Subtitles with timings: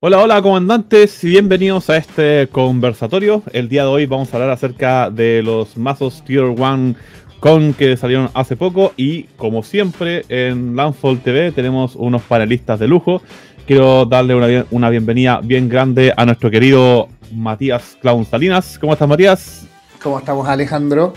[0.00, 3.42] Hola, hola comandantes y bienvenidos a este conversatorio.
[3.52, 6.94] El día de hoy vamos a hablar acerca de los mazos Tier 1
[7.40, 12.86] con que salieron hace poco y como siempre en Landfall TV tenemos unos panelistas de
[12.86, 13.22] lujo.
[13.66, 18.78] Quiero darle una, una bienvenida bien grande a nuestro querido Matías Clown Salinas.
[18.78, 19.66] ¿Cómo estás Matías?
[20.00, 21.12] ¿Cómo estamos Alejandro?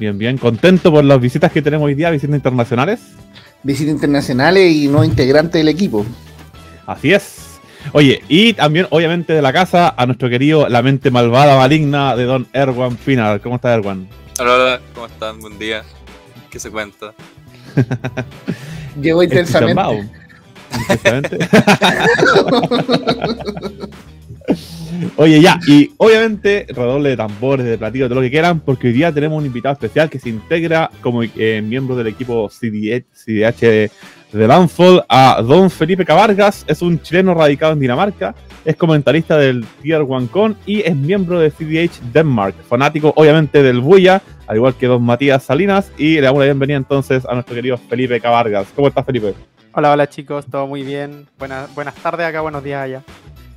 [0.00, 0.38] Bien, bien.
[0.38, 3.00] ¿Contento por las visitas que tenemos hoy día, visitas internacionales?
[3.62, 6.06] Visitas internacionales y no integrante del equipo.
[6.86, 7.47] Así es.
[7.92, 12.24] Oye, y también, obviamente, de la casa, a nuestro querido La mente malvada, maligna de
[12.24, 13.40] Don Erwan Pinar.
[13.40, 14.08] ¿Cómo está Erwan?
[14.38, 15.40] Hola, hola, ¿cómo están?
[15.40, 15.82] Buen día.
[16.50, 17.12] ¿Qué se cuenta?
[19.00, 20.10] Llegó intensamente.
[20.90, 21.38] intensamente.
[25.16, 28.92] Oye, ya, y obviamente, redoble de tambores, de platillos, de lo que quieran, porque hoy
[28.92, 33.90] día tenemos un invitado especial que se integra como eh, miembro del equipo CDH, CDH
[34.32, 36.64] de Landfall a Don Felipe Cavargas.
[36.68, 38.34] Es un chileno radicado en Dinamarca.
[38.64, 42.54] Es comentarista del Tier One Con y es miembro de CDH Denmark.
[42.68, 45.90] Fanático, obviamente, del Buya, al igual que Don Matías Salinas.
[45.96, 48.66] Y le damos la bienvenida entonces a nuestro querido Felipe Cavargas.
[48.74, 49.34] ¿Cómo estás, Felipe?
[49.72, 51.26] Hola, hola chicos, todo muy bien.
[51.38, 53.02] Buenas, buenas tardes acá, buenos días allá.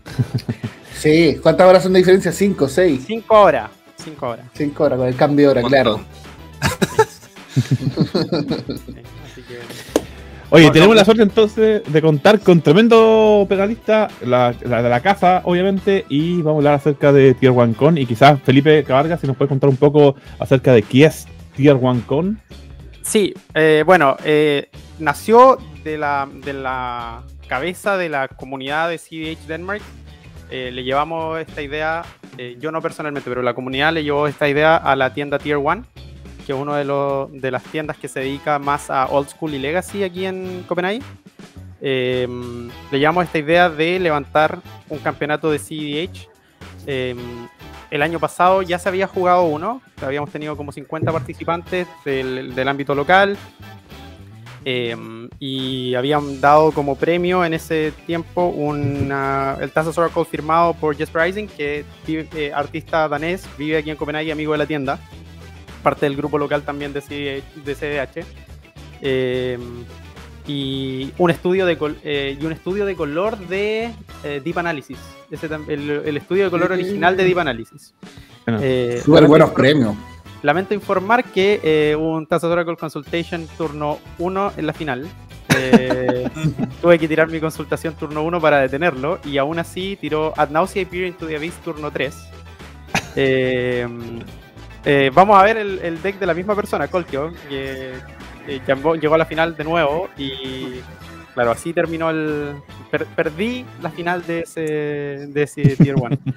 [1.01, 2.31] sí, ¿cuántas horas son de diferencia?
[2.31, 3.03] ¿Cinco, seis?
[3.07, 3.69] Cinco horas.
[3.97, 4.45] Cinco horas.
[4.53, 6.01] Cinco horas, con el cambio de hora, claro.
[9.25, 9.59] Así que
[10.53, 16.05] Oye, tenemos la suerte entonces de contar con tremendo pedalista, la, de la casa, obviamente,
[16.09, 17.97] y vamos a hablar acerca de Tier One Con.
[17.97, 21.77] Y quizás Felipe Cabarga, si nos puede contar un poco acerca de qué es Tier
[21.81, 22.41] One Con.
[23.01, 29.47] Sí, eh, bueno, eh, nació de la, de la cabeza de la comunidad de CDH
[29.47, 29.81] Denmark.
[30.51, 32.03] Eh, le llevamos esta idea,
[32.59, 35.83] yo no personalmente, pero la comunidad le llevó esta idea a la tienda Tier One
[36.45, 39.59] que es una de, de las tiendas que se dedica más a old school y
[39.59, 41.01] legacy aquí en Copenhague.
[41.81, 44.59] Em, le llamamos esta idea de levantar
[44.89, 46.29] un campeonato de CDH.
[46.85, 47.47] Em,
[47.89, 52.95] el año pasado ya se había jugado uno, habíamos tenido como 50 participantes del ámbito
[52.95, 53.37] local
[54.65, 60.95] em, y habían dado como premio en ese tiempo una, el Tazos Oracle firmado por
[60.95, 64.99] Jesper Rising, que es eh, artista danés, vive aquí en Copenhague, amigo de la tienda
[65.81, 68.25] parte del grupo local también de, CDH.
[69.01, 69.57] Eh,
[70.47, 73.91] y un estudio de eh, y un estudio de color de
[74.23, 74.97] eh, Deep Analysis.
[75.29, 77.93] el, estudio de color original de Deep Analysis.
[79.03, 79.95] Súper buenos premios.
[80.41, 85.07] Lamento informar que un Task Oracle Consultation turno 1 en la final.
[86.81, 90.87] tuve que tirar mi consultación turno 1 para detenerlo y aún así tiró Ad Nausea
[90.87, 92.15] Peer into the Abyss turno 3.
[93.15, 97.93] Eh, vamos a ver el, deck de la misma persona, Colkio, que,
[98.99, 100.81] llegó a la final de nuevo y
[101.33, 102.55] claro, así terminó el...
[103.15, 106.17] perdí la final de ese, de ese Tier 1.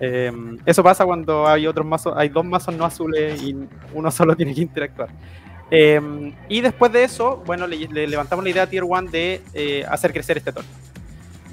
[0.00, 3.56] Em, eso pasa cuando hay otros mazos, hay dos mazos no azules y
[3.94, 5.08] uno solo tiene que interactuar.
[5.70, 9.84] Em, y después de eso, bueno, le, levantamos la idea a Tier 1 de eh,
[9.88, 10.72] hacer crecer este torneo.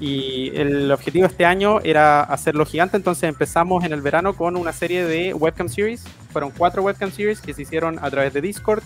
[0.00, 4.72] Y el objetivo este año era hacerlo gigante, entonces empezamos en el verano con una
[4.72, 6.04] serie de webcam series.
[6.32, 8.82] Fueron cuatro webcam series que se hicieron a través de Discord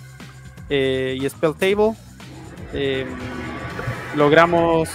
[0.68, 1.96] eh, y Spell Table.
[4.14, 4.88] Logramos,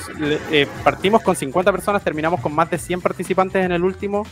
[0.52, 4.26] eh, partimos con 50 personas, terminamos con más de 100 participantes en el último.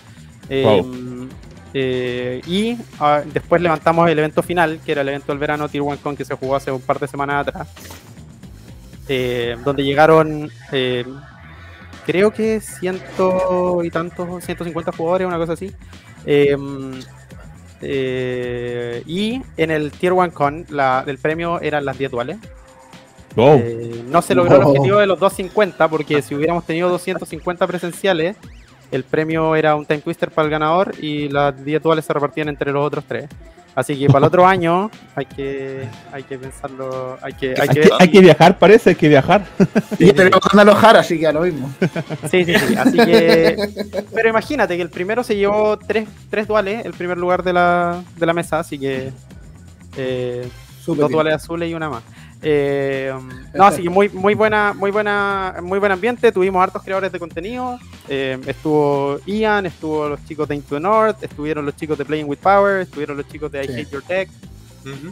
[0.49, 1.29] Em,
[1.73, 5.83] eh, y ah, después levantamos el evento final, que era el evento del verano Tier
[5.83, 7.67] 1 Con que se jugó hace un par de semanas atrás.
[9.63, 10.51] donde llegaron
[12.05, 15.71] creo que ciento y tantos, 150 jugadores, una cosa así.
[17.81, 22.37] Eh, y en el Tier 1 Con, la, el premio eran las 10 duales.
[23.39, 28.35] Eh, no se logró el objetivo de los 250 porque si hubiéramos tenido 250 presenciales,
[28.91, 32.49] el premio era un time twister para el ganador y las 10 duales se repartían
[32.49, 33.29] entre los otros tres.
[33.75, 37.89] Así que para el otro año hay que, hay que pensarlo, hay que, hay, que,
[37.97, 39.45] hay que viajar, parece, hay que viajar.
[39.97, 41.71] Y tenemos que alojar, así que a lo mismo.
[42.29, 42.75] Sí, sí, sí.
[42.75, 44.03] Así que.
[44.13, 48.03] Pero imagínate que el primero se llevó tres, tres duales, el primer lugar de la,
[48.17, 49.11] de la mesa, así que.
[49.95, 50.49] Eh,
[50.85, 52.03] dos duales azules y una más.
[52.41, 53.13] Eh,
[53.53, 56.31] no, así que muy, muy buena, muy buena, muy buen ambiente.
[56.31, 57.79] Tuvimos hartos creadores de contenido.
[58.07, 62.27] Eh, estuvo Ian, estuvo los chicos de Into the North, estuvieron los chicos de Playing
[62.27, 64.29] with Power, estuvieron los chicos de I Hate Your Tech.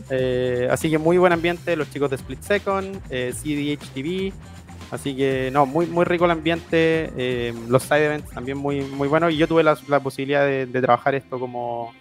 [0.10, 4.34] Eh, así que muy buen ambiente, los chicos de Split Second, CDH TV.
[4.90, 7.54] Así que no, muy, muy rico el ambiente.
[7.68, 9.34] los side events también muy, muy buenos.
[9.34, 11.94] Y yo tuve la, posibilidad de trabajar esto como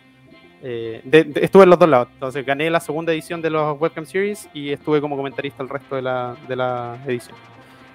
[0.69, 1.01] eh,
[1.37, 2.09] estuve en los dos lados.
[2.15, 5.95] Entonces gané la segunda edición de los Webcam Series y estuve como comentarista el resto
[5.95, 7.37] de la, de la edición.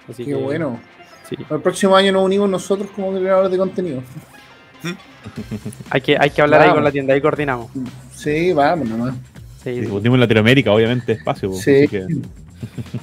[0.08, 0.80] Así Qué que, bueno.
[1.28, 1.36] sí.
[1.50, 4.02] El próximo año nos unimos nosotros como creadores de contenido.
[5.90, 7.70] Hay que, hay que hablar ahí con la tienda, ahí coordinamos.
[8.12, 9.14] Sí, vamos nomás.
[9.14, 9.20] Sí,
[9.64, 9.80] Sí, sí.
[9.82, 11.50] Discutimos en Latinoamérica, obviamente, espacio.
[11.50, 11.70] po, Sí.
[11.84, 12.06] así que-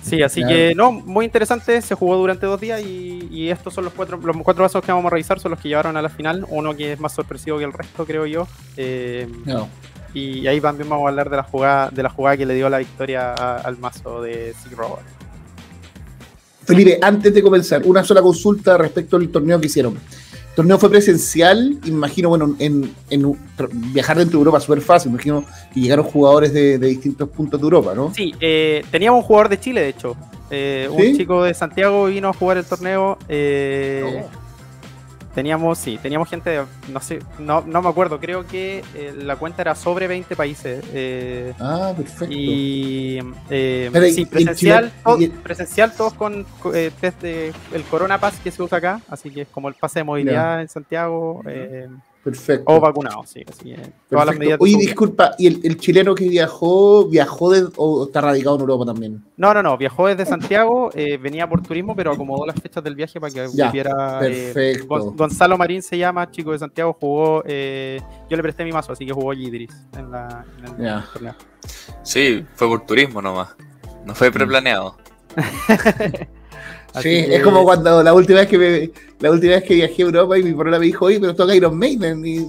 [0.02, 0.56] Sí, así Claro.
[0.56, 4.18] que no, muy interesante, se jugó durante dos días y, y estos son los cuatro,
[4.18, 6.76] los cuatro vasos que vamos a revisar, son los que llevaron a la final, uno
[6.76, 8.48] que es más sorpresivo que el resto, creo yo.
[8.78, 9.68] Eh, No.
[10.14, 12.70] y ahí también vamos a hablar de la jugada, de la jugada que le dio
[12.70, 15.02] la victoria a- al mazo de Sig Robot.
[16.66, 19.98] Felipe, antes de comenzar, una sola consulta respecto al torneo que hicieron.
[20.50, 23.38] El torneo fue presencial, imagino, bueno, en, en
[23.94, 27.60] viajar dentro de Europa es súper fácil, imagino que llegaron jugadores de, de distintos puntos
[27.60, 28.14] de Europa, ¿no?
[28.14, 30.18] Sí, eh, teníamos un jugador de Chile, de hecho.
[30.52, 31.08] Eh, ¿Sí?
[31.12, 33.18] Un chico de Santiago vino a jugar el torneo.
[33.30, 34.49] eh, Oh.
[35.40, 39.38] Teníamos, sí, teníamos gente de, no sé, no, no me acuerdo, creo que eh, la
[39.38, 40.84] cuenta era sobre 20 países.
[40.94, 42.26] eh, Ah, perfecto.
[42.30, 43.20] y
[43.50, 47.54] eh, Pero, ¿y- sí, presencial, Chile- to- y- presencial todos con co- eh, test de
[47.72, 50.60] el Corona Pass que se usa acá, así que es como el pase de movilidad
[50.62, 51.42] en Santiago,
[52.32, 52.64] perfecto.
[52.74, 53.74] o vacunados, sí, así
[54.10, 58.22] todas las medidas Oye, disculpa, ¿y el, el chileno que viajó, viajó de, o está
[58.22, 59.24] radicado en Europa también?
[59.38, 62.96] No, no, no, viajó desde Santiago, eh, venía por turismo, pero acomodó las fechas del
[62.96, 64.20] viaje para que Ya, volviera.
[64.24, 67.44] eh, Gonzalo Marín se llama, chico de Santiago, jugó.
[67.46, 68.00] eh,
[68.30, 71.06] yo le presté mi mazo, así que jugó Yidris en, la, en el Ya.
[71.14, 71.36] torneo.
[72.04, 73.50] Sí, fue por turismo nomás.
[74.06, 74.98] No fue preplaneado.
[76.94, 79.76] Así sí, que- es como cuando la última vez que me- la última vez que
[79.76, 82.48] viajé a Europa y mi problema me dijo, oye, pero toca Iron Maiden y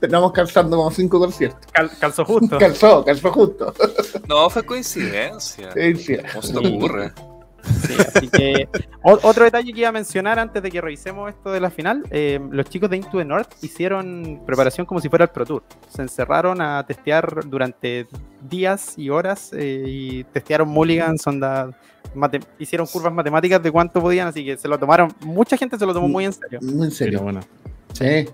[0.00, 1.60] terminamos calzando como cinco conciertos.
[1.72, 2.56] Cal- calzó justo.
[2.58, 3.74] Calzó, calzó justo.
[4.28, 5.70] No, fue coincidencia.
[5.72, 6.16] Sí.
[6.32, 7.12] ¿Cómo se te ocurre?
[7.86, 8.68] Sí, así que
[9.02, 12.40] otro detalle que iba a mencionar antes de que revisemos esto de la final, eh,
[12.50, 15.62] los chicos de Into the North hicieron preparación como si fuera el Pro Tour.
[15.94, 18.06] Se encerraron a testear durante
[18.48, 21.70] días y horas eh, y testearon mulligans, onda,
[22.18, 25.86] mate- hicieron curvas matemáticas de cuánto podían, así que se lo tomaron, mucha gente se
[25.86, 26.58] lo tomó muy en serio.
[26.62, 27.22] Muy en Pero serio.
[27.22, 27.40] bueno.
[27.92, 28.26] Sí.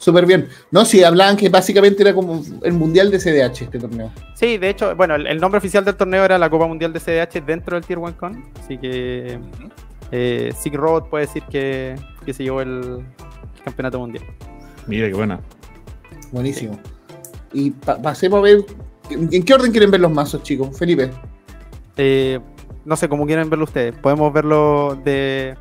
[0.00, 0.48] Súper bien.
[0.70, 4.12] No, sí, hablaban que básicamente era como el mundial de CDH este torneo.
[4.34, 7.00] Sí, de hecho, bueno, el, el nombre oficial del torneo era la Copa Mundial de
[7.00, 9.40] CDH dentro del Tier 1 Con, así que
[10.12, 13.04] eh, Sig Robot puede decir que, que se llevó el
[13.64, 14.22] campeonato mundial.
[14.86, 15.40] Mira qué buena.
[16.30, 16.78] Buenísimo.
[17.52, 18.64] Y pa- pasemos a ver.
[19.10, 20.78] ¿En en qué orden quieren ver los mazos, chicos?
[20.78, 21.10] Felipe.
[21.96, 22.38] Eh,
[22.88, 23.94] no sé cómo quieren verlo ustedes.
[23.96, 25.56] Podemos verlo de.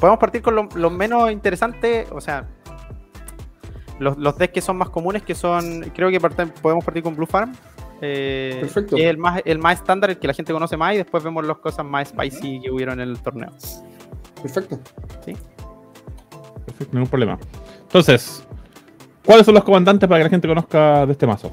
[0.00, 2.48] Podemos partir con lo, lo menos interesante, o sea,
[4.00, 5.82] los, los decks que son más comunes, que son.
[5.94, 7.54] Creo que parten- podemos partir con Blue Farm.
[8.00, 8.96] eh, Perfecto.
[8.96, 11.22] que es el más, el más estándar, el que la gente conoce más, y después
[11.22, 13.50] vemos las cosas más spicy que hubieron en el torneo.
[14.42, 14.78] Perfecto.
[16.66, 17.38] Perfecto, ningún problema.
[17.82, 18.44] Entonces,
[19.24, 21.52] ¿cuáles son los comandantes para que la gente conozca de este mazo?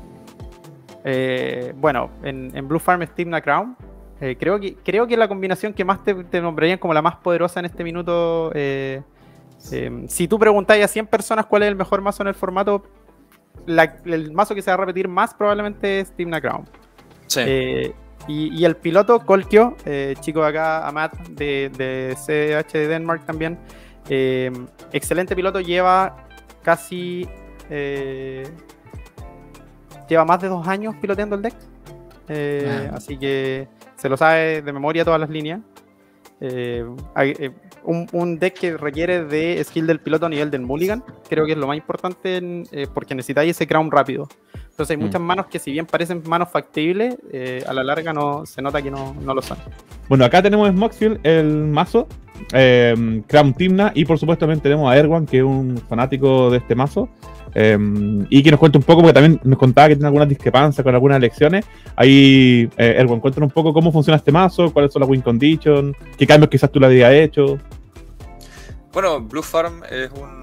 [1.04, 3.78] Eh, bueno, en, en Blue Farm es Timna Crown.
[4.22, 7.16] Eh, creo, que, creo que la combinación que más te, te nombrarían como la más
[7.18, 8.52] poderosa en este minuto.
[8.54, 9.02] eh,
[9.72, 12.84] eh, si tú preguntáis a 100 personas cuál es el mejor mazo en el formato,
[13.66, 16.66] la- el mazo que se va a repetir más probablemente es Timna Crown.
[17.28, 17.42] Sí.
[17.46, 17.94] Eh,
[18.28, 23.26] y, y el piloto, Kolkio, eh, chico de acá, Amat, de, de CH de Denmark
[23.26, 23.58] también.
[24.10, 24.52] eh,
[24.94, 26.28] excelente piloto, lleva
[26.64, 27.28] casi.
[30.10, 31.56] lleva más de dos años piloteando el deck.
[32.28, 32.96] Eh, Ah.
[32.98, 33.68] Así que
[34.02, 35.60] se lo sabe de memoria todas las líneas.
[36.44, 36.84] Eh,
[37.18, 37.52] eh,
[37.84, 41.52] un, un deck que requiere de skill del piloto a nivel del mulligan, creo que
[41.52, 44.28] es lo más importante en- eh, porque necesitáis ese crown rápido.
[44.72, 45.02] Entonces hay Mm.
[45.06, 48.82] muchas manos que si bien parecen manos factibles, eh, a la larga no se nota
[48.82, 49.58] que no, no lo son.
[50.10, 52.08] Bueno, acá tenemos en Moxfield el mazo,
[53.28, 56.74] Crown Timna, y por supuesto también tenemos a Erwan, que es un fanático de este
[56.74, 57.08] mazo,
[57.54, 57.78] eh,
[58.30, 60.94] y que nos cuenta un poco, porque también nos contaba que tiene algunas discrepancias con
[60.94, 61.66] algunas elecciones.
[61.96, 65.96] Ahí, eh, Erwan, cuéntanos un poco cómo funciona este mazo, cuáles son las win conditions,
[66.18, 67.58] qué cambios quizás tú le habías hecho.
[68.94, 70.41] Bueno, Blue Farm es un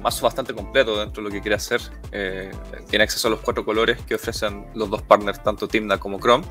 [0.00, 1.80] mazo bastante completo dentro de lo que quiere hacer.
[2.12, 2.50] Eh,
[2.88, 6.44] tiene acceso a los cuatro colores que ofrecen los dos partners, tanto Timna como Chrome,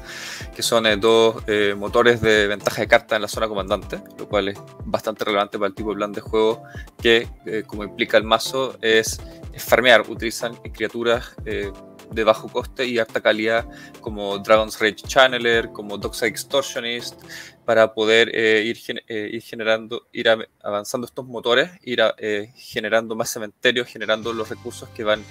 [0.55, 4.27] que son eh, dos eh, motores de ventaja de carta en la zona comandante, lo
[4.27, 6.63] cual es bastante relevante para el tipo de plan de juego
[7.01, 9.19] que, eh, como implica el mazo, es,
[9.57, 10.01] farmear.
[10.09, 11.71] Utilizan criaturas eh,
[12.11, 13.67] de bajo coste y alta calidad
[14.01, 17.21] como Dragon's Rage Channeler, como Dockside Extortionist,
[17.65, 20.29] para poder eh, ir, eh, ir generando, ir
[20.63, 25.23] avanzando estos motores, ir eh, generando más cementerios, generando los recursos que van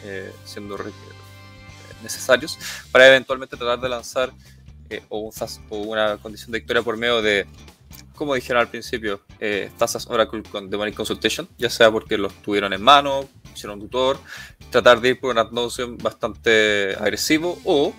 [0.45, 0.79] siendo
[2.03, 2.59] necesarios
[2.93, 4.33] para eventualmente tratar de lanzar
[5.09, 5.33] o
[5.71, 7.47] una condición de victoria por medio de,
[8.17, 12.73] como dijeron al principio, eh, Tazas Oracle con Demonic Consultation, ya sea porque los tuvieron
[12.73, 14.19] en mano, hicieron tutor,
[14.71, 17.95] tratar de ir por un ad nauseam bastante agresivo o,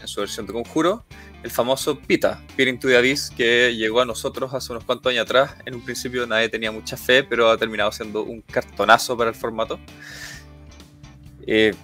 [0.00, 1.04] en su versión de conjuro,
[1.42, 5.24] el famoso Pita, Peer into the Abyss, que llegó a nosotros hace unos cuantos años
[5.24, 5.56] atrás.
[5.64, 9.36] En un principio nadie tenía mucha fe, pero ha terminado siendo un cartonazo para el
[9.36, 9.80] formato.
[11.46, 11.74] Eh,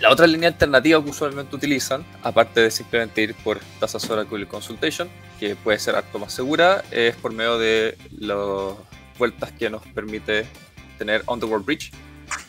[0.00, 5.08] la otra línea alternativa que usualmente utilizan, aparte de simplemente ir por tasas Oracle Consultation,
[5.38, 8.74] que puede ser harto más segura, es por medio de las
[9.18, 10.46] vueltas que nos permite
[10.98, 11.92] tener Underworld Bridge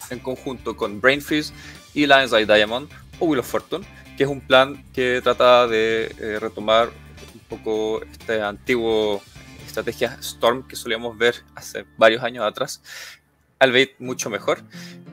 [0.09, 1.53] en conjunto con Brain Freeze
[1.93, 2.89] y Lion's Eye Diamond
[3.19, 3.85] o Wheel of Fortune,
[4.17, 6.89] que es un plan que trata de eh, retomar
[7.33, 9.21] un poco este antiguo
[9.65, 12.81] estrategia Storm que solíamos ver hace varios años atrás,
[13.59, 14.59] al mucho mejor.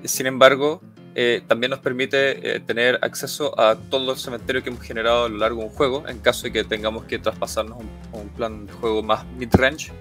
[0.05, 0.81] Sin embargo,
[1.15, 5.29] eh, también nos permite eh, tener acceso a todo el cementerio que hemos generado a
[5.29, 8.67] lo largo de un juego, en caso de que tengamos que traspasarnos un, un plan
[8.67, 9.93] de juego más mid-range,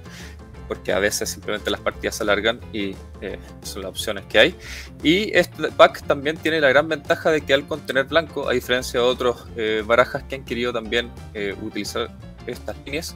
[0.67, 4.55] porque a veces simplemente las partidas se alargan y eh, son las opciones que hay.
[5.03, 9.01] Y este pack también tiene la gran ventaja de que al contener blanco, a diferencia
[9.01, 9.47] de otros
[9.85, 11.11] barajas que han querido también
[11.61, 12.09] utilizar
[12.47, 13.15] estas líneas,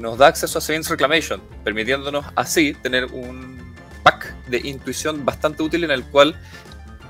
[0.00, 3.58] nos da acceso a Saints Reclamation, permitiéndonos así tener un
[4.02, 6.38] pack de intuición bastante útil en el cual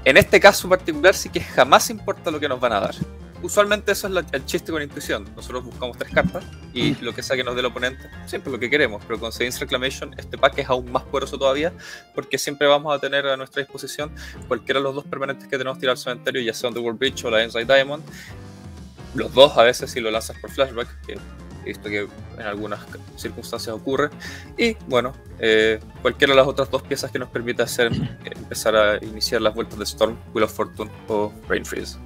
[0.05, 2.95] en este caso particular sí que jamás importa lo que nos van a dar.
[3.43, 5.27] Usualmente eso es el chiste con intuición.
[5.35, 8.59] Nosotros buscamos tres cartas y lo que sea que nos dé el oponente, siempre lo
[8.59, 9.03] que queremos.
[9.07, 11.73] Pero con Saints Reclamation este pack es aún más poderoso todavía
[12.15, 14.13] porque siempre vamos a tener a nuestra disposición
[14.47, 17.31] cualquiera de los dos permanentes que tenemos tirado al cementerio, ya sea World Bridge o
[17.31, 18.05] la Inside Diamond.
[19.15, 21.19] Los dos a veces si lo lanzas por flashback, que
[21.65, 22.81] visto que en algunas
[23.17, 24.11] circunstancias ocurre.
[24.57, 28.77] Y bueno, eh, cualquiera de las otras dos piezas que nos permita hacer eh, empezar
[28.77, 31.99] a iniciar las vueltas de Storm, Wheel of Fortune o Brain Freeze.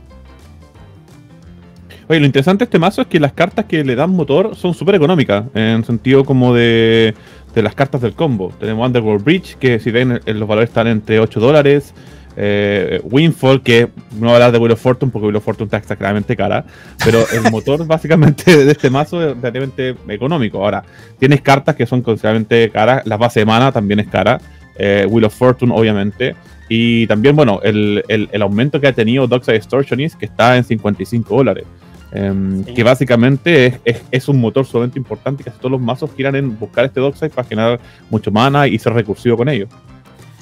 [2.06, 4.74] Oye, lo interesante de este mazo es que las cartas que le dan motor son
[4.74, 7.14] súper económicas, en sentido como de,
[7.54, 8.52] de, las cartas del combo.
[8.60, 11.94] Tenemos Underworld Bridge, que si ven los valores están entre 8 dólares,
[12.36, 13.88] eh, Windfall, que
[14.18, 16.64] no hablar de Wheel of Fortune porque Wheel of Fortune está exageradamente cara,
[17.04, 20.58] pero el motor básicamente de este mazo es relativamente económico.
[20.58, 20.84] Ahora,
[21.18, 24.40] tienes cartas que son considerablemente caras, la base de mana también es cara,
[24.76, 26.34] eh, Wheel of Fortune obviamente,
[26.68, 28.02] y también, bueno, el,
[28.40, 31.64] aumento que ha tenido Dockside Extortionist, que está en 55 dólares.
[32.12, 36.56] Em, que básicamente es, un motor sumamente importante y casi todos los mazos quieran en
[36.56, 39.66] buscar este Dockside para generar mucho mana y ser recursivo con ello.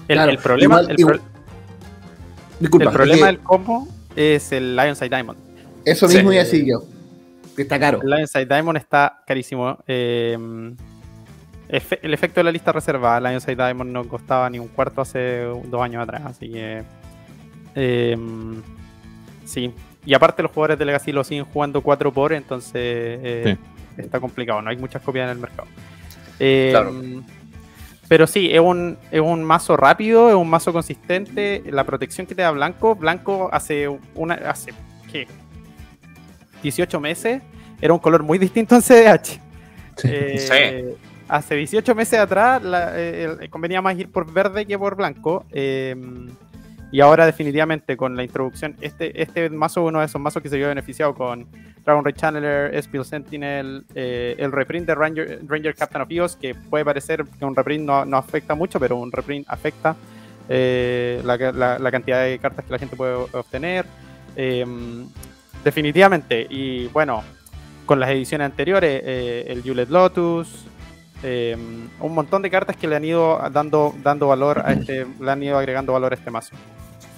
[0.06, 0.96] El, problema, el
[2.68, 5.38] problema del combo es el Lionside Diamond.
[5.84, 6.82] Eso mismo ya siguió.
[7.56, 8.00] Que está caro.
[8.02, 9.78] El Lionside Diamond está carísimo.
[9.86, 10.36] Eh,
[11.68, 15.82] el efecto de la lista reservada, Lionside Diamond no costaba ni un cuarto hace dos
[15.82, 16.22] años atrás.
[16.24, 16.82] Así que.
[17.74, 18.16] Eh,
[19.44, 19.72] sí.
[20.04, 23.56] Y aparte, los jugadores de Legacy lo siguen jugando 4 por, entonces eh,
[23.96, 24.60] está complicado.
[24.60, 25.68] No hay muchas copias en el mercado.
[26.38, 26.92] claro.
[28.12, 31.62] Pero sí, es un, es un mazo rápido, es un mazo consistente.
[31.70, 34.74] La protección que te da Blanco, Blanco hace una hace
[35.10, 35.26] ¿qué?
[36.62, 37.40] 18 meses
[37.80, 39.40] era un color muy distinto en CDH.
[40.04, 40.94] Eh,
[41.26, 42.60] hace 18 meses atrás
[42.94, 45.46] eh, convenía más ir por verde que por blanco.
[45.50, 45.96] Eh,
[46.92, 50.58] y ahora definitivamente con la introducción, este, este mazo uno de esos mazos que se
[50.58, 51.46] vio beneficiado con
[51.86, 56.84] Dragon Ray Channeler, Spill Sentinel, eh, el reprint de Ranger, Captain of Eos, que puede
[56.84, 59.96] parecer que un reprint no, no afecta mucho, pero un reprint afecta
[60.50, 63.86] eh, la, cantidad de cartas que la gente puede obtener.
[64.36, 65.08] Em,
[65.64, 67.24] definitivamente, y bueno,
[67.86, 70.66] con las ediciones anteriores, eh, el Julet Lotus,
[71.24, 75.42] un montón de cartas que le han ido dando, dando valor a este, le han
[75.42, 76.54] ido agregando valor a este mazo.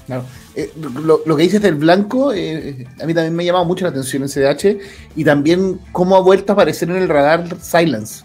[0.06, 0.24] Claro.
[0.54, 3.90] Eh, lo, que dices del blanco, eh, a mí también me ha llamado mucho la
[3.90, 4.78] atención en CDH
[5.16, 8.24] y también cómo ha vuelto a aparecer en el radar Silence.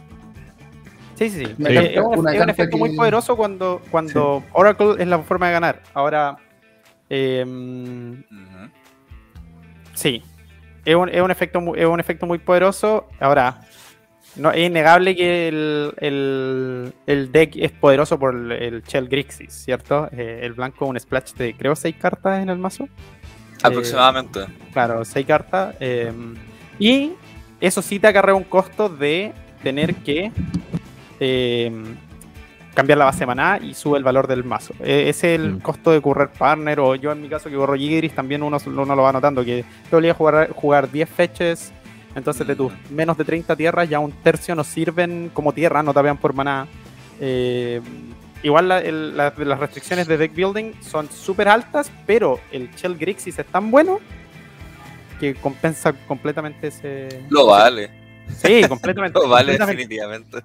[1.15, 1.65] Sí, sí, sí.
[1.65, 5.83] Eh, es, un, efecto muy poderoso cuando, cuando Oracle es la forma de ganar.
[5.93, 6.38] Ahora,
[7.09, 8.24] em,
[9.93, 10.24] sí,
[10.86, 13.07] es un, es un, efecto, es un efecto muy poderoso.
[13.19, 13.62] Ahora,
[14.36, 20.07] no, es innegable que el, el, deck es poderoso por el, Shell Grixis, ¿cierto?
[20.12, 22.88] Eh, el blanco, un splash de creo 6 cartas en el mazo.
[23.62, 24.41] Aproximadamente.
[24.41, 25.75] Eh, claro, 6 cartas.
[25.79, 26.12] Eh,
[26.77, 27.13] y
[27.59, 29.33] eso sí te acarrea un costo de
[29.63, 30.31] tener que
[32.74, 34.74] cambiar la base de maná y sube el valor del mazo.
[34.81, 35.59] ese es el mm.
[35.59, 38.95] costo de correr partner, o yo en mi caso que borro Yigris, también uno, uno
[38.95, 41.74] lo va notando, que yo a jugar, jugar 10 fetches
[42.16, 45.94] entonces, de tus menos de 30 tierras, ya un tercio nos sirven como tierra, no
[45.94, 46.68] te vean por maná.
[47.20, 47.82] Eh,
[48.44, 53.70] igual las restricciones de deck building son súper altas, pero el Shell Grixis es tan
[53.70, 54.00] bueno
[55.20, 57.25] que compensa completamente ese.
[57.30, 57.92] Lo vale.
[58.36, 59.20] Sí, completamente.
[59.22, 60.39] Lo vale, definitivamente.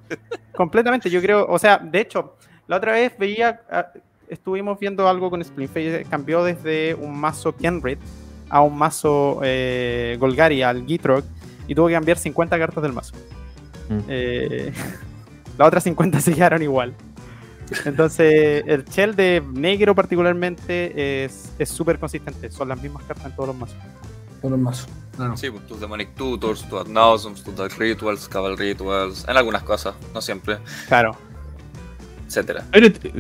[0.52, 1.46] Completamente, yo creo.
[1.48, 3.62] O sea, de hecho, la otra vez veía.
[3.70, 3.86] Ah,
[4.28, 7.98] estuvimos viendo algo con Splinface, cambió desde un mazo Kenrid
[8.48, 11.24] a un mazo eh, Golgari, al Gitrog,
[11.66, 13.14] y tuvo que cambiar 50 cartas del mazo.
[13.88, 13.98] Mm.
[14.08, 14.72] Eh,
[15.58, 16.94] las otras 50 se quedaron igual.
[17.86, 22.50] Entonces, el shell de negro particularmente es es súper consistente.
[22.50, 23.76] Son las mismas cartas en todos los mazos.
[24.42, 24.88] Con los mazos.
[25.16, 25.36] Claro.
[25.36, 29.62] Sí, pues, tus Demonic Tutors, tus Ad Nauseams, tus Dark Rituals, Cabal Rituals, en algunas
[29.62, 31.16] cosas, no siempre, Claro.
[32.26, 32.64] etcétera.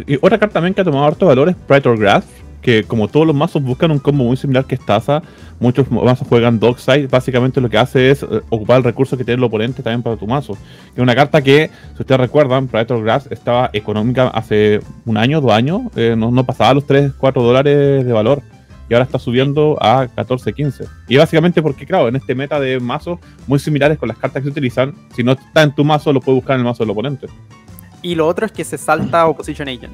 [0.06, 2.24] Y Otra carta también que ha tomado harto valor es Praetor Graph,
[2.64, 5.22] que como todos los mazos buscan un combo muy similar que es Taza,
[5.60, 9.36] muchos mazos juegan Dockside, básicamente lo que hace es eh, ocupar el recurso que tiene
[9.36, 10.56] el oponente también para tu mazo.
[10.94, 15.52] Es una carta que, si ustedes recuerdan, Praetor Graph estaba económica hace un año, dos
[15.52, 18.42] años, eh, no, no pasaba los 3, 4 dólares de valor.
[18.88, 20.84] Y ahora está subiendo a 14, 15.
[21.08, 24.44] Y básicamente porque, claro, en este meta de mazos muy similares con las cartas que
[24.44, 26.90] se utilizan, si no está en tu mazo, lo puedes buscar en el mazo del
[26.90, 27.26] oponente.
[28.02, 29.92] Y lo otro es que se salta Opposition Agent.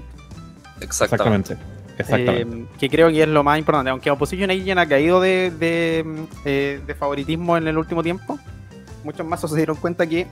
[0.80, 1.54] Exactamente.
[1.54, 1.79] Exactamente.
[2.00, 2.57] Exactamente.
[2.57, 3.90] Eh, que creo que es lo más importante.
[3.90, 6.04] Aunque Opposition Agent ha caído de, de,
[6.45, 8.38] eh, de favoritismo en el último tiempo,
[9.04, 10.26] muchos mazos se dieron cuenta que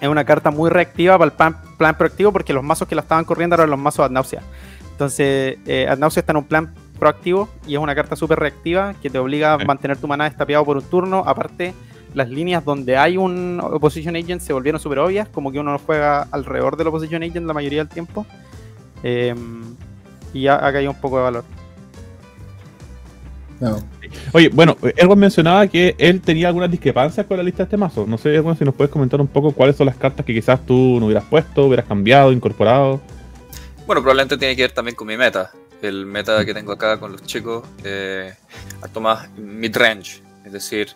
[0.00, 3.02] es una carta muy reactiva para el plan, plan proactivo porque los mazos que la
[3.02, 4.42] estaban corriendo eran los mazos Ad Nausea.
[4.92, 8.94] Entonces, eh, Ad Nausea está en un plan proactivo y es una carta súper reactiva
[9.02, 11.22] que te obliga a mantener tu maná estapeado por un turno.
[11.26, 11.74] Aparte,
[12.14, 16.26] las líneas donde hay un Opposition Agent se volvieron súper obvias, como que uno juega
[16.30, 18.26] alrededor del Opposition Agent la mayoría del tiempo.
[19.02, 19.34] Eh,
[20.32, 21.44] y ya ha caído un poco de valor.
[23.58, 23.78] No.
[24.32, 28.04] Oye, bueno, Erwan mencionaba que él tenía algunas discrepancias con la lista de este mazo.
[28.06, 30.64] No sé, Erwan, si nos puedes comentar un poco cuáles son las cartas que quizás
[30.66, 33.00] tú no hubieras puesto, hubieras cambiado, incorporado.
[33.86, 35.52] Bueno, probablemente tiene que ver también con mi meta.
[35.80, 38.34] El meta que tengo acá con los chicos, eh,
[38.82, 40.88] harto más mid-range, es decir,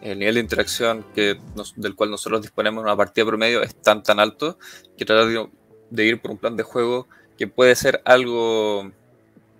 [0.00, 3.74] el nivel de interacción que nos- del cual nosotros disponemos en una partida promedio es
[3.74, 4.58] tan tan alto
[4.96, 5.48] que tratar de,
[5.90, 8.90] de ir por un plan de juego que puede ser algo,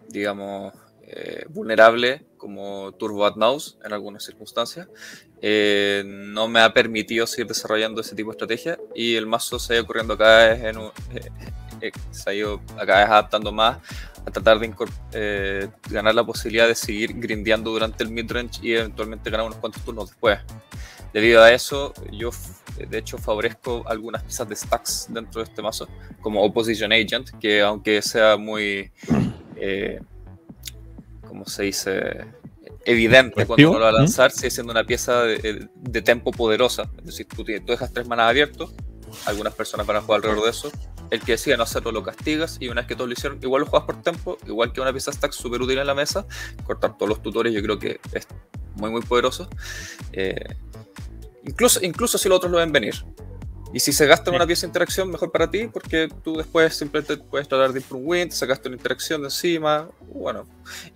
[0.08, 4.88] digamos, eh, vulnerable como Turbo Naus en algunas circunstancias,
[5.42, 9.72] eh, no me ha permitido seguir desarrollando ese tipo de estrategia y el mazo se
[9.72, 10.90] ha ido corriendo acá es en un,
[11.80, 13.78] eh, se ha ido acá adaptando más
[14.26, 14.74] a tratar de
[15.12, 19.82] eh, ganar la posibilidad de seguir grindeando durante el midrange y eventualmente ganar unos cuantos
[19.84, 20.38] turnos después.
[21.12, 25.62] Debido a eso, yo f- de hecho favorezco algunas piezas de stacks dentro de este
[25.62, 25.88] mazo,
[26.20, 28.90] como Opposition Agent, que aunque sea muy,
[29.56, 30.00] eh,
[31.26, 32.26] ¿cómo se dice?
[32.84, 36.84] Evidente cuando uno lo va a lanzar, sigue siendo una pieza de, de tempo poderosa.
[36.98, 38.72] Es decir, tú, tienes- tú dejas tres manas abiertos,
[39.24, 40.70] algunas personas van a jugar alrededor de eso.
[41.10, 43.62] El que decida no hacerlo lo castigas y una vez que todos lo hicieron, igual
[43.62, 46.26] lo juegas por tempo, igual que una pieza stack súper útil en la mesa.
[46.64, 48.26] Cortar todos los tutores yo creo que es
[48.74, 49.48] muy muy poderoso.
[50.12, 50.56] Eh,
[51.44, 52.94] incluso, incluso si los otros lo ven venir.
[53.72, 56.74] Y si se gasta en una pieza de interacción, mejor para ti, porque tú después
[56.74, 59.90] simplemente puedes tratar de ir por un win, te sacaste una interacción de encima.
[60.12, 60.46] Bueno.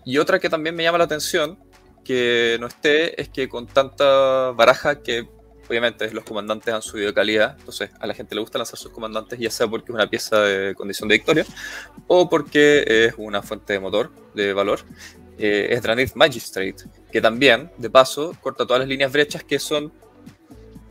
[0.04, 1.58] Y otra que también me llama la atención,
[2.04, 5.28] que no esté, es que con tanta baraja que
[5.70, 8.90] obviamente los comandantes han subido de calidad, entonces a la gente le gusta lanzar sus
[8.90, 11.46] comandantes, ya sea porque es una pieza de condición de victoria
[12.08, 14.80] o porque es una fuente de motor, de valor,
[15.38, 16.74] eh, es Dranith Magistrate,
[17.12, 19.92] que también, de paso, corta todas las líneas brechas que son,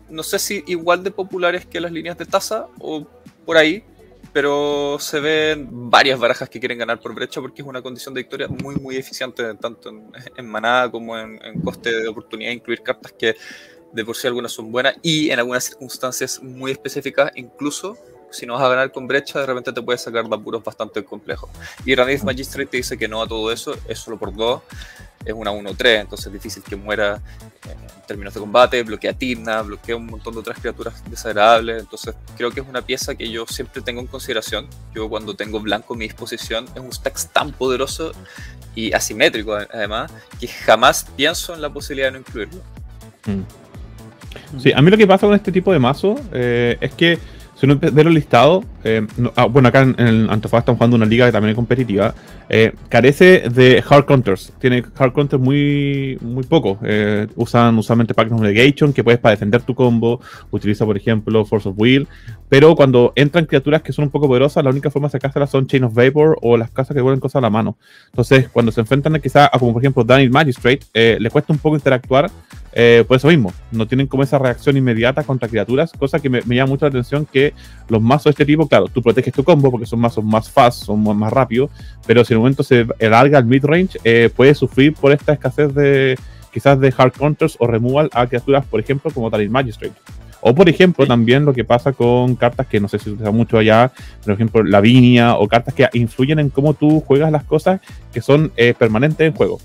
[0.09, 3.05] no sé si igual de populares que las líneas de taza o
[3.45, 3.83] por ahí,
[4.31, 8.21] pero se ven varias barajas que quieren ganar por brecha porque es una condición de
[8.21, 12.81] victoria muy, muy eficiente, tanto en, en manada como en, en coste de oportunidad, incluir
[12.81, 13.35] cartas que
[13.91, 17.97] de por sí algunas son buenas y en algunas circunstancias muy específicas, incluso
[18.31, 21.03] si no vas a ganar con brecha, de repente te puedes sacar de apuros bastante
[21.03, 21.49] complejos.
[21.85, 24.61] Y Ranith Magistrate te dice que no a todo eso, es solo por dos,
[25.25, 27.21] es una 1-3, entonces es difícil que muera
[27.67, 32.15] eh, en términos de combate, bloquea Tirna, bloquea un montón de otras criaturas desagradables, entonces
[32.37, 34.67] creo que es una pieza que yo siempre tengo en consideración.
[34.93, 38.11] Yo cuando tengo blanco a mi disposición, es un stack tan poderoso
[38.75, 42.61] y asimétrico además, que jamás pienso en la posibilidad de no incluirlo.
[43.25, 43.68] Mm.
[44.57, 47.17] Sí, a mí lo que pasa con este tipo de mazo eh, es que
[47.55, 51.05] si uno ve los listados, eh, ah, bueno, acá en, en Antofagasta estamos jugando una
[51.05, 52.13] liga que también es competitiva,
[52.49, 54.53] eh, carece de hard counters.
[54.59, 56.79] Tiene hard counters muy, muy poco.
[56.83, 60.21] Eh, usan usualmente of Negation, que puedes para defender tu combo.
[60.51, 62.07] Utiliza, por ejemplo, Force of Will.
[62.47, 65.67] Pero cuando entran criaturas que son un poco poderosas, la única forma de sacárselas son
[65.67, 67.77] Chain of Vapor o las casas que vuelven cosas a la mano.
[68.07, 71.75] Entonces, cuando se enfrentan quizá a como por ejemplo Daniel Magistrate, le cuesta un poco
[71.75, 72.31] interactuar
[73.07, 73.53] por eso mismo.
[73.71, 76.89] No tienen como esa reacción inmediata contra criaturas, cosa que me, me llama mucho la
[76.89, 77.53] atención que
[77.87, 80.83] los mazos de este tipo, claro, tú proteges tu combo porque son mazos más fast,
[80.85, 81.69] son más, rápidos,
[82.07, 85.73] pero si en un momento se alarga el mid-range, eh, puede sufrir por esta escasez
[85.73, 86.17] de
[86.53, 89.93] quizás de hard counters o removal a criaturas, por ejemplo, como Daniel Magistrate.
[90.41, 91.09] O por ejemplo, Sí.
[91.09, 93.91] también lo que pasa con cartas que no sé si se mucho allá,
[94.23, 97.81] por ejemplo, Lavinia o cartas que influyen en cómo tú juegas las cosas
[98.13, 99.59] que son eh, permanentes en juego.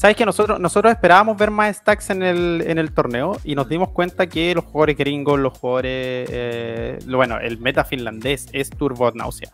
[0.00, 3.68] Sabes que nosotros, nosotros esperábamos ver más stacks en el, en el torneo y nos
[3.68, 8.70] dimos cuenta que los jugadores gringos, los jugadores, eh, lo- bueno, el meta finlandés es
[8.70, 9.50] Turbo Nausea.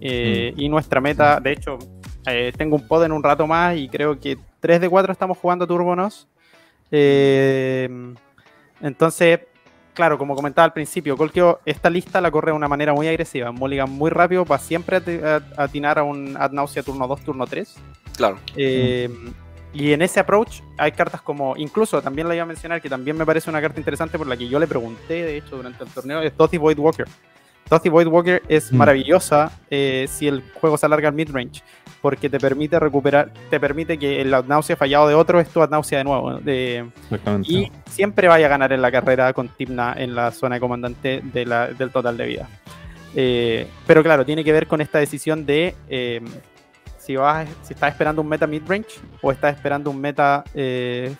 [0.00, 1.78] Eh, Y nuestra meta, de hecho,
[2.26, 5.36] eh, tengo un pod en un rato más y creo que 3 de 4 estamos
[5.36, 6.26] jugando Turbonos.
[6.90, 8.14] Eh,
[8.80, 9.40] entonces,
[9.92, 13.52] claro, como comentaba al principio, Colkio esta lista la corre de una manera muy agresiva.
[13.52, 17.74] Mulligan muy rápido para siempre a- atinar a un Ad Nausea turno 2, turno 3.
[18.16, 18.38] Claro.
[18.56, 19.08] Eh,
[19.74, 23.16] y en ese approach hay cartas como, incluso también la iba a mencionar, que también
[23.16, 25.90] me parece una carta interesante por la que yo le pregunté, de hecho, durante el
[25.90, 27.06] torneo, es Dothy Void Walker.
[27.70, 28.76] Dothy Void Walker es Mm.
[28.76, 31.62] maravillosa eh, si el juego se alarga al midrange,
[32.02, 35.98] porque te permite recuperar, te permite que el Adnausea fallado de otro es tu Adnausea
[35.98, 36.34] de nuevo.
[36.40, 37.50] de- Exactamente.
[37.52, 41.22] y siempre vaya a ganar en la carrera con Timna en la zona de comandante
[41.24, 42.48] de la- del total de vida.
[43.14, 46.20] Eh, pero claro, tiene que ver con esta decisión de eh,
[47.02, 51.14] si, vas, si estás esperando un meta midrange o estás esperando un meta eh,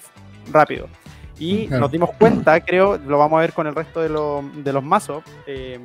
[0.53, 0.89] rápido.
[1.39, 1.81] Y Claro.
[1.83, 4.83] nos dimos cuenta, creo, lo vamos a ver con el resto de, lo- de los
[4.85, 5.25] mazos.
[5.47, 5.81] eh,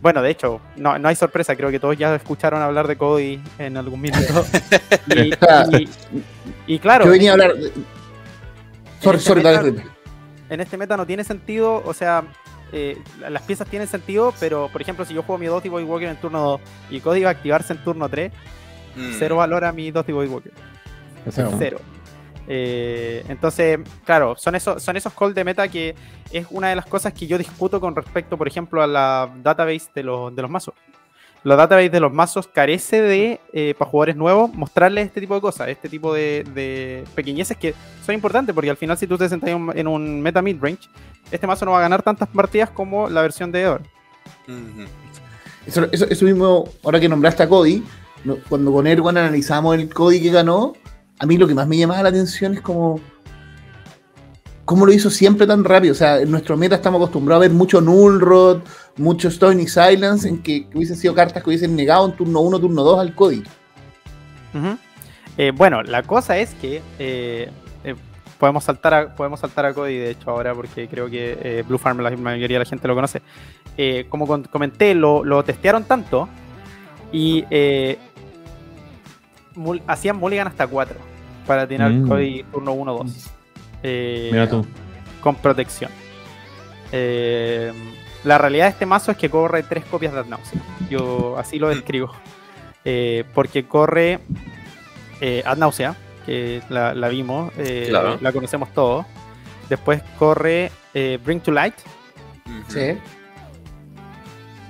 [0.00, 3.40] bueno, de hecho, no, no hay sorpresa, creo que todos ya escucharon hablar de Cody
[3.58, 4.44] en algún minuto.
[5.14, 5.32] y,
[5.76, 5.88] y-
[6.66, 7.54] y claro, Yo venía a hablar.
[7.54, 7.72] de-
[9.00, 9.90] Sorry, este sorry, meta- dale, dale.
[10.50, 12.24] en este meta no tiene sentido, o sea,
[12.72, 15.84] eh, la- las piezas tienen sentido, pero por ejemplo, si yo juego mi Dotty Boy
[15.84, 18.32] Walker en turno 2 y Cody va a activarse en turno 3,
[18.96, 19.12] Mm.
[19.18, 20.52] cero valor a mi Dotty Boy Walker.
[21.24, 21.56] Exacto.
[21.58, 21.78] Cero.
[22.48, 25.94] Eh, entonces, claro, son esos, son esos calls de meta que
[26.32, 29.88] es una de las cosas que yo discuto con respecto, por ejemplo, a la database
[29.94, 30.74] de los, de los mazos.
[31.44, 35.40] La database de los mazos carece de, eh, para jugadores nuevos, mostrarles este tipo de
[35.40, 37.74] cosas, este tipo de, de pequeñeces que
[38.06, 40.88] son importantes, porque al final si tú te sentas en un, en un meta mid-range,
[41.32, 43.68] este mazo no va a ganar tantas partidas como la versión de.
[43.68, 43.80] Ujú.
[45.66, 47.82] Eso, eso- eso mismo, ahora que nombraste a Cody,
[48.24, 50.74] no- cuando con Erwan analizamos el Cody que ganó,
[51.18, 53.00] a mí lo que más me llamaba la atención es como.
[54.64, 55.92] ¿Cómo lo hizo siempre tan rápido?
[55.92, 58.20] O sea, en nuestro meta estamos acostumbrados a ver mucho Null
[58.96, 62.40] Rod, mucho Stony Silence, en que, que hubiesen sido cartas que hubiesen negado en turno
[62.40, 63.42] 1, turno 2 al Cody.
[65.38, 67.50] Eh, bueno, la cosa es que eh,
[67.84, 67.94] eh,
[68.38, 71.78] podemos, saltar a, podemos saltar a Cody, de hecho, ahora, porque creo que eh, Blue
[71.78, 73.22] Farm, la mayoría de la gente lo conoce.
[73.78, 76.28] Eh, como con- comenté, lo, lo testearon tanto
[77.10, 77.98] y eh,
[79.56, 80.96] mul- hacían mulligan hasta 4
[81.46, 82.08] para tener Mm.
[82.08, 83.10] Cody turno 1-2.
[83.82, 84.66] Eh, Mira tú.
[85.22, 85.90] con protección.
[86.92, 87.72] Eh,
[88.24, 90.60] la realidad de este mazo es que corre tres copias de Ad Nausea.
[90.90, 92.12] Yo así lo describo.
[92.84, 94.18] Eh, porque corre
[95.20, 95.44] eh,
[96.26, 98.18] que la, la vimos, eh, Claro.
[98.20, 99.06] la conocemos todos.
[99.68, 101.74] Después corre eh, Bring to Light.
[102.44, 102.98] Ujú.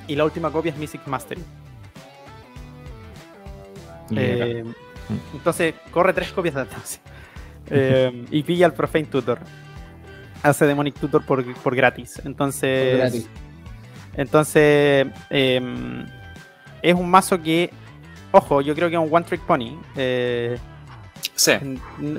[0.09, 1.43] Y la última copia es Mystic Mastery.
[4.15, 4.65] Eh,
[5.33, 7.01] entonces corre tres copias de Ad Nausea.
[7.75, 9.39] Eh, y pilla el Profane Tutor.
[10.43, 12.21] Hace Demonic Tutor por, por gratis.
[12.25, 12.91] Entonces.
[12.91, 13.29] Por gratis.
[14.15, 16.05] Entonces, eh,
[16.83, 17.71] es un mazo que,
[18.31, 19.79] ojo, yo creo que es un One Trick Pony.
[19.97, 20.59] Eh,
[21.35, 21.53] Sí.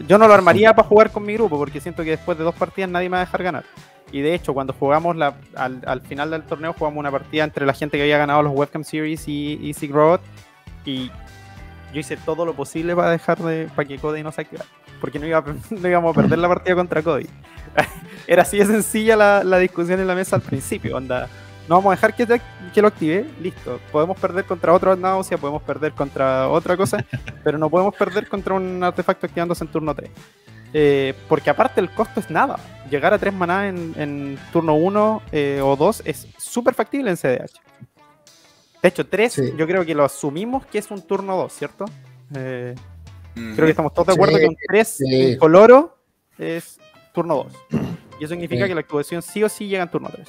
[0.07, 2.55] yo no lo armaría para jugar con mi grupo porque siento que después de dos
[2.55, 3.63] partidas nadie me va a dejar ganar.
[4.11, 7.65] Y de hecho, cuando jugamos la, al, al final del torneo, jugamos una partida entre
[7.65, 10.21] la gente que había ganado los Webcam Series y, y Sig Robot.
[10.85, 11.09] Y
[11.93, 14.69] yo hice todo lo posible para dejar de, para que Cody no se activara.
[15.03, 17.27] Porque no, iba a- no íbamos a perder la partida contra Cody.
[18.27, 20.95] Era así de sencilla la, la discusión en la mesa al principio.
[20.95, 21.27] Onda,
[21.67, 22.41] no vamos a dejar que, te-
[22.73, 23.81] que lo active, listo.
[23.91, 27.03] Podemos perder contra otro náusea, podemos perder contra otra cosa,
[27.43, 30.09] pero no podemos perder contra un artefacto activándose en turno 3.
[30.75, 32.55] Eh, porque aparte el costo es nada.
[32.89, 35.21] Llegar a 3 maná en, en turno 1
[35.63, 37.59] o 2 es súper factible en CDH.
[38.81, 39.53] De hecho, 3 Sí.
[39.57, 41.83] yo creo que lo asumimos que es un turno 2, ¿cierto?
[42.35, 42.73] Eh.
[43.33, 45.37] Creo que estamos todos de acuerdo Sí, que un 3 sí.
[45.37, 45.97] coloro
[46.37, 46.79] es
[47.13, 47.81] turno 2.
[48.19, 48.69] Y eso significa Sí.
[48.69, 50.27] que la activación sí o sí llega en turno 3.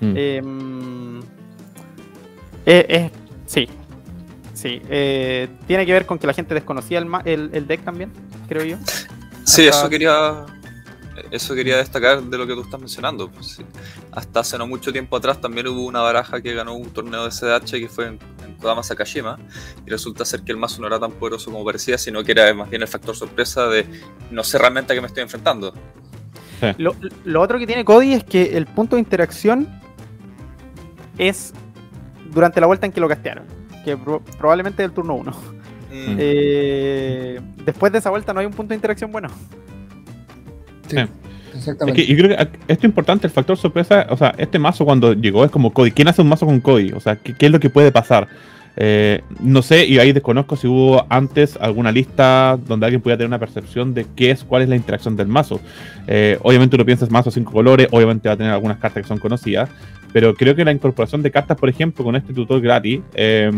[0.00, 0.14] Mm.
[0.16, 3.10] Em, eh, eh,
[3.46, 3.68] sí.
[4.54, 4.80] Sí.
[4.88, 8.10] eh, tiene que ver con que la gente desconocía el, el, el deck también,
[8.48, 8.76] creo yo.
[9.44, 10.46] Sí, Hasta- eso quería,
[11.30, 13.28] eso quería destacar de lo que tú estás mencionando.
[13.30, 13.62] pues, sí.
[14.12, 17.30] Hasta hace no mucho tiempo atrás también hubo una baraja que ganó un torneo de
[17.30, 19.38] CDH que fue en, en Kodama Sakashima
[19.86, 22.52] y resulta ser que el mazo no era tan poderoso como parecía, sino que era
[22.52, 23.86] más bien el factor sorpresa de
[24.30, 25.72] no sé realmente a qué me estoy enfrentando.
[26.78, 26.94] Lo,
[27.24, 29.66] lo otro que tiene Cody es que el punto de interacción
[31.18, 31.52] es
[32.32, 33.44] durante la vuelta en que lo castearon,
[33.84, 35.30] que pro- probablemente es el turno 1.
[35.30, 39.28] Mm, Eh, después de esa vuelta no hay un punto de interacción bueno.
[40.88, 40.96] Sí,
[41.52, 41.58] Sí.
[41.58, 42.02] Es Exactamente.
[42.02, 45.12] que yo creo que esto es importante, el factor sorpresa, o sea, este mazo cuando
[45.12, 46.92] llegó es como Cody, ¿quién hace un mazo con Cody?
[46.92, 48.28] O sea, ¿qué, es lo que puede pasar?
[48.76, 53.28] Eh, no sé, y ahí desconozco si hubo antes alguna lista donde alguien pudiera tener
[53.28, 55.60] una percepción de qué es, cuál es la interacción del mazo.
[56.06, 59.18] Eh, obviamente uno piensa mazo cinco colores, obviamente va a tener algunas cartas que son
[59.18, 59.68] conocidas,
[60.12, 63.50] pero creo que la incorporación de cartas, por ejemplo, con este tutor gratis, eh,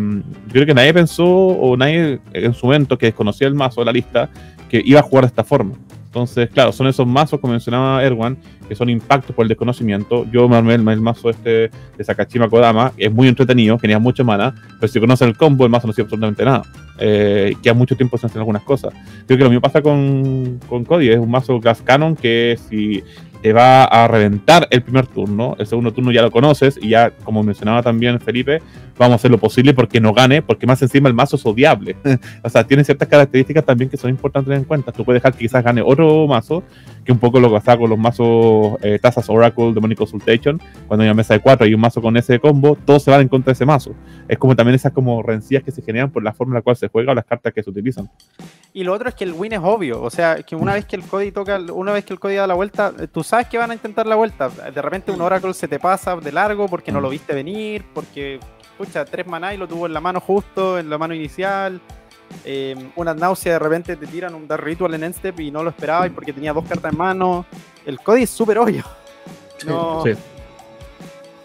[0.50, 4.30] creo que nadie pensó o nadie en su momento que desconocía el mazo, la lista,
[4.74, 5.74] que iba a jugar de esta forma.
[6.06, 8.36] Entonces, claro, son esos mazos, como mencionaba Erwan,
[8.68, 10.26] que son impactos por el desconocimiento.
[10.32, 14.52] Yo me armé el, mazo este de Sakashima Kodama, es muy entretenido, genera mucho mana,
[14.80, 16.62] pero si conoces el combo, el mazo no sirve absolutamente nada.
[16.98, 18.92] Eh, queda mucho tiempo sin hacer algunas cosas.
[19.26, 23.04] Creo que lo mismo pasa con, con Cody, es un mazo Gas Cannon que si
[23.44, 25.54] te va a reventar el primer turno.
[25.58, 28.62] El segundo turno ya lo conoces y ya, como mencionaba también Felipe,
[28.98, 31.96] vamos a hacer lo posible porque no gane, porque más encima el mazo es odiable.
[32.42, 34.92] o sea, tiene ciertas características también que son importantes tener en cuenta.
[34.92, 36.62] Tú puedes dejar que quizás gane otro mazo,
[37.04, 41.02] que un poco lo que pasa con los mazos eh, Tazas Oracle, Demonic Consultation, cuando
[41.02, 43.28] hay una mesa de cuatro y un mazo con ese combo, todos se van en
[43.28, 43.94] contra de ese mazo.
[44.28, 46.76] Es como también esas como rencillas que se generan por la forma en la cual
[46.76, 48.10] se juega o las cartas que se utilizan.
[48.72, 50.96] Y lo otro es que el win es obvio, o sea, que una vez que
[50.96, 53.56] el Cody toca, una vez que el Cody da la vuelta, eh, tú sabes que
[53.56, 54.48] van a intentar la vuelta.
[54.48, 58.40] De repente un Oracle se te pasa de largo porque no lo viste venir, porque,
[58.76, 61.80] pucha, tres maná y lo tuvo en la mano justo, en la mano inicial.
[62.44, 65.70] Eh, una náusea de repente te tiran un Dark Ritual en Endstep y no lo
[65.70, 67.46] esperabas porque tenía dos cartas en mano.
[67.86, 68.84] El Cody es súper obvio.
[69.66, 70.12] No, sí.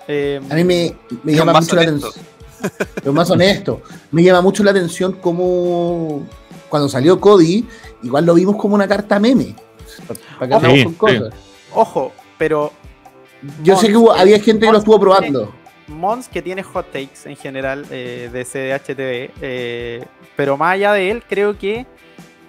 [0.07, 2.11] Eh, a mí me, me llama mucho la atención.
[3.03, 3.81] Lo más honesto.
[4.11, 6.25] Me llama mucho la atención cómo
[6.69, 7.65] cuando salió Cody,
[8.03, 9.55] igual lo vimos como una carta meme.
[10.39, 11.33] Para que con cosas.
[11.73, 12.71] Ojo, pero.
[13.63, 15.53] Yo sé que había gente que lo estuvo probando.
[15.89, 21.11] Mons que tiene hot takes en general eh, de CDHTV, eh, pero más allá de
[21.11, 21.85] él, creo que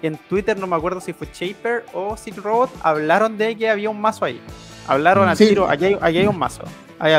[0.01, 3.89] en Twitter, no me acuerdo si fue Shaper o Silk Robot, hablaron de que había
[3.89, 4.39] un mazo ahí.
[4.87, 6.63] Hablaron al tiro, aquí hay, hay un mazo.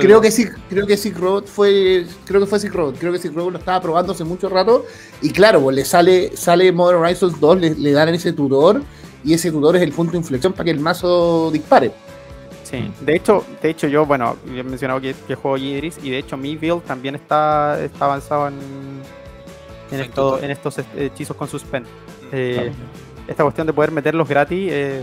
[0.00, 3.18] Creo que sí, creo que Silk Road fue, creo que fue Silk Road, creo que
[3.18, 4.87] Silk Road lo estaba probando hace mucho rato
[5.20, 8.80] y claro, pues le sale, sale Modern Horizons 2, le, dan ese tutor
[9.24, 11.90] y ese tutor es el punto de inflexión para que el mazo dispare.
[12.72, 16.18] Sí, de hecho, de hecho yo, bueno, he mencionado que, que juego Idris y de
[16.18, 18.54] hecho mi build también está, está avanzado en,
[19.90, 21.87] en, en estos hechizos con suspend.
[22.32, 22.72] Eh,
[23.28, 25.02] esta cuestión de poder meterlos gratis eh,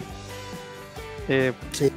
[1.29, 1.91] eh, sí.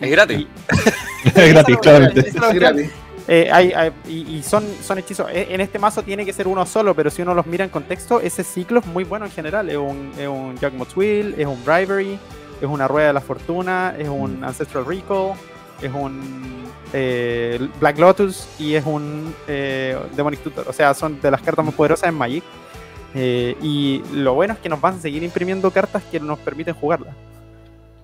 [0.00, 0.46] Es gratis.
[1.34, 2.90] es gratis, claramente.
[3.28, 5.30] Eh, y, son, son hechizos.
[5.30, 7.70] Eh, en este mazo tiene que ser uno solo, pero si uno los mira en
[7.70, 9.68] contexto, ese ciclo es muy bueno en general.
[9.68, 12.18] Es un, es un Wheel, es un Bribery,
[12.62, 14.44] es una Rueda de la Fortuna, es un mm.
[14.44, 15.32] Ancestral Recall,
[15.82, 20.68] es un eh, Black Lotus y es un Demonic Tutor.
[20.68, 22.44] O sea, son de las cartas más poderosas en Magic.
[23.14, 27.14] y lo bueno es que nos van a seguir imprimiendo cartas que nos permiten jugarlas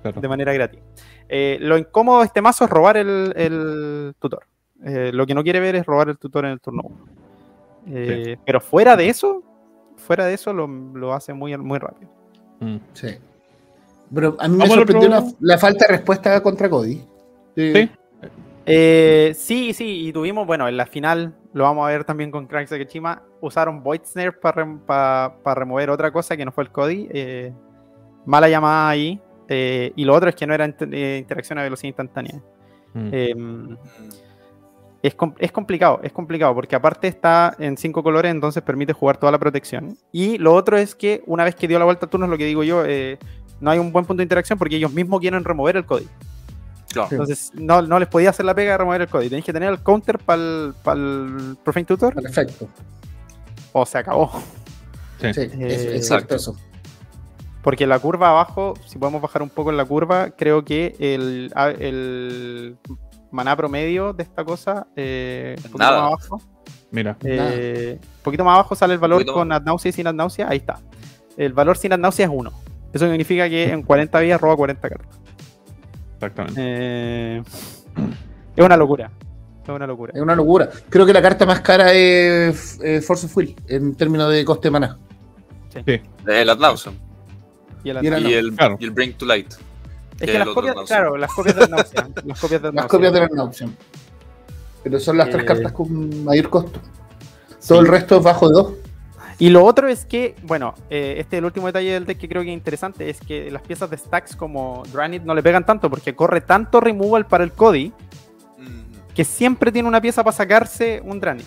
[0.02, 0.80] de manera gratis.
[1.28, 4.46] Eh, lo incómodo de este mazo es robar el, tutor.
[4.84, 7.06] Eh, lo que no quiere ver es robar el tutor en el turno 1.
[7.90, 9.42] Eh, pero fuera de eso,
[9.96, 12.10] fuera de eso lo, hace muy, muy rápido.
[12.60, 12.76] Mm.
[12.92, 13.18] Sí.
[14.14, 15.08] Pero a mí me sorprendió
[15.40, 17.00] la, falta de respuesta contra Cody.
[17.56, 17.90] Sí.
[19.34, 22.68] sí, sí, y tuvimos, bueno, en la final, lo vamos a ver también con Crank
[22.68, 27.08] Sakechima, usaron Void Snare para remover otra cosa que no fue el Cody.
[28.26, 31.88] mala llamada ahí, eh, y lo otro es que no era eh, interacción a velocidad
[31.88, 32.40] instantánea.
[32.92, 33.76] Mm.
[35.00, 39.32] Es, es, complicado, es complicado, porque aparte está en cinco colores, entonces permite jugar toda
[39.32, 39.96] la protección.
[40.12, 42.36] Y lo otro es que una vez que dio la vuelta al turno, es lo
[42.38, 43.18] que digo yo, eh,
[43.60, 46.10] no hay un buen punto de interacción porque ellos mismos quieren remover el código.
[47.10, 49.30] Entonces no, no, les podía hacer la pega de remover el código.
[49.30, 52.14] Tenéis que tener el counter para el, Profane Tutor.
[52.14, 52.68] Perfecto.
[53.72, 54.30] O se acabó.
[55.20, 56.56] Sí, sí exacto eso.
[57.62, 61.52] Porque la curva abajo, si podemos bajar un poco en la curva, creo que el,
[61.78, 62.78] el
[63.30, 66.42] maná promedio de esta cosa, eh, un poquito más abajo.
[66.90, 67.16] Mira.
[67.24, 70.48] Eh, un poquito más abajo sale el valor con adnausia y sin adnausia.
[70.48, 70.80] Ahí está.
[71.36, 72.50] El valor sin adnausia es 1.
[72.92, 75.18] Eso significa que en 40 días roba 40 cartas.
[76.14, 76.60] Exactamente.
[76.64, 77.42] Eh,
[78.56, 79.10] es una locura.
[79.62, 80.12] Es una locura.
[80.14, 80.68] Es una locura.
[80.88, 84.72] Creo que la carta más cara es Force of Will en términos de coste de
[84.72, 84.98] maná.
[85.72, 85.80] Sí.
[85.86, 86.00] sí.
[86.26, 86.48] El.
[87.84, 89.54] Y el, y el, Bring to Light.
[90.18, 92.12] Es que, las copias, claro, las copias de Nauseam.
[92.24, 93.70] las copias de Las copias de
[94.82, 96.80] Pero son las tres eh, cartas con mayor costo.
[97.66, 98.72] Todo el resto es bajo de dos.
[99.40, 102.28] Y lo otro es que, bueno, eh, este es el último detalle del deck que
[102.28, 105.64] creo que es interesante, es que las piezas de stacks como Dranit no le pegan
[105.64, 107.92] tanto porque corre tanto removal para el Cody
[108.58, 109.14] mm.
[109.14, 111.46] que siempre tiene una pieza para sacarse un Dranit.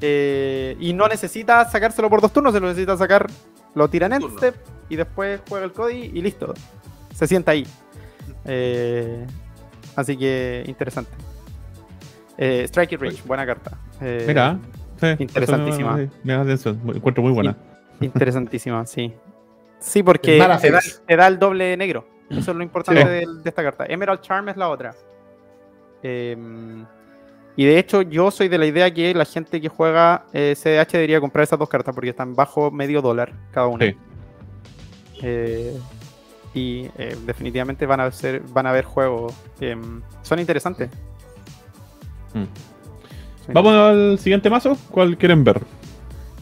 [0.00, 3.28] Eh, y no necesita sacárselo por dos turnos, se lo necesita sacar
[3.74, 4.54] lo tira en step
[4.88, 6.54] y después juega el Cody y listo.
[7.14, 7.66] Se sienta ahí.
[8.44, 9.26] Eh,
[9.96, 11.12] así que interesante.
[12.36, 13.78] Eh, Strike It Rich, buena carta.
[14.00, 14.58] Eh, Mira,
[15.16, 16.08] sí, interesantísima.
[16.24, 17.56] Me, da atención, me encuentro muy buena.
[18.00, 19.12] Interesantísima, sí.
[19.78, 21.00] Sí, porque te da, face.
[21.06, 22.06] te da el doble negro.
[22.30, 23.08] Eso es lo importante Sí.
[23.08, 23.84] de, de esta carta.
[23.86, 24.94] Emerald Charm es la otra.
[26.02, 26.36] Eh,
[27.56, 30.92] y de hecho, yo soy de la idea que la gente que juega eh, CDH
[30.92, 33.84] debería comprar esas dos cartas porque están bajo medio dólar cada una.
[33.86, 33.96] Sí.
[35.22, 35.78] Eh,
[36.54, 39.34] y eh, definitivamente van a ser, van a haber juegos.
[39.60, 39.76] eh,
[40.22, 40.90] son interesantes.
[42.34, 42.44] Mm.
[43.46, 43.52] Sí.
[43.52, 44.76] Vamos al siguiente mazo.
[44.90, 45.60] ¿Cuál quieren ver?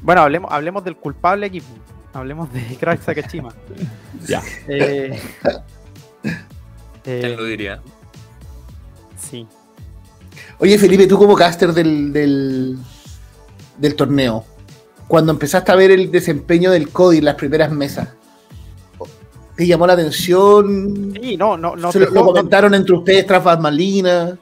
[0.02, 1.66] Bueno, hablemos, hablemos del culpable equipo.
[2.12, 3.54] Hablemos de Crack Sakashima.
[4.28, 4.42] Ya.
[4.68, 5.18] Eh,
[6.22, 7.80] ¿Quién eh, lo diría?
[9.18, 9.46] sí.
[10.58, 12.76] Oye, Felipe, tú como caster del, del,
[13.78, 14.44] del torneo,
[15.08, 18.08] cuando empezaste a ver el desempeño del Cody en las primeras mesas,
[19.56, 21.14] ¿te llamó la atención?
[21.18, 21.90] Sí, no, no, no.
[21.90, 24.36] ¿Se lo, lo dejó- no- comentaron entre ustedes tras Malina?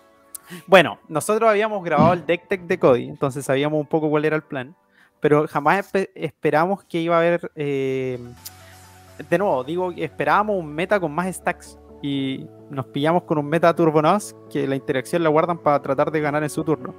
[0.67, 4.37] Bueno, nosotros habíamos grabado el deck tech de Cody, entonces sabíamos un poco cuál era
[4.37, 4.75] el plan,
[5.21, 7.51] pero jamás espe- esperamos que iba a haber.
[7.55, 8.19] eh,
[9.29, 13.75] de nuevo, digo, esperábamos un meta con más stacks y nos pillamos con un meta
[13.75, 16.95] Turbonos que la interacción la guardan para tratar de ganar en su turno.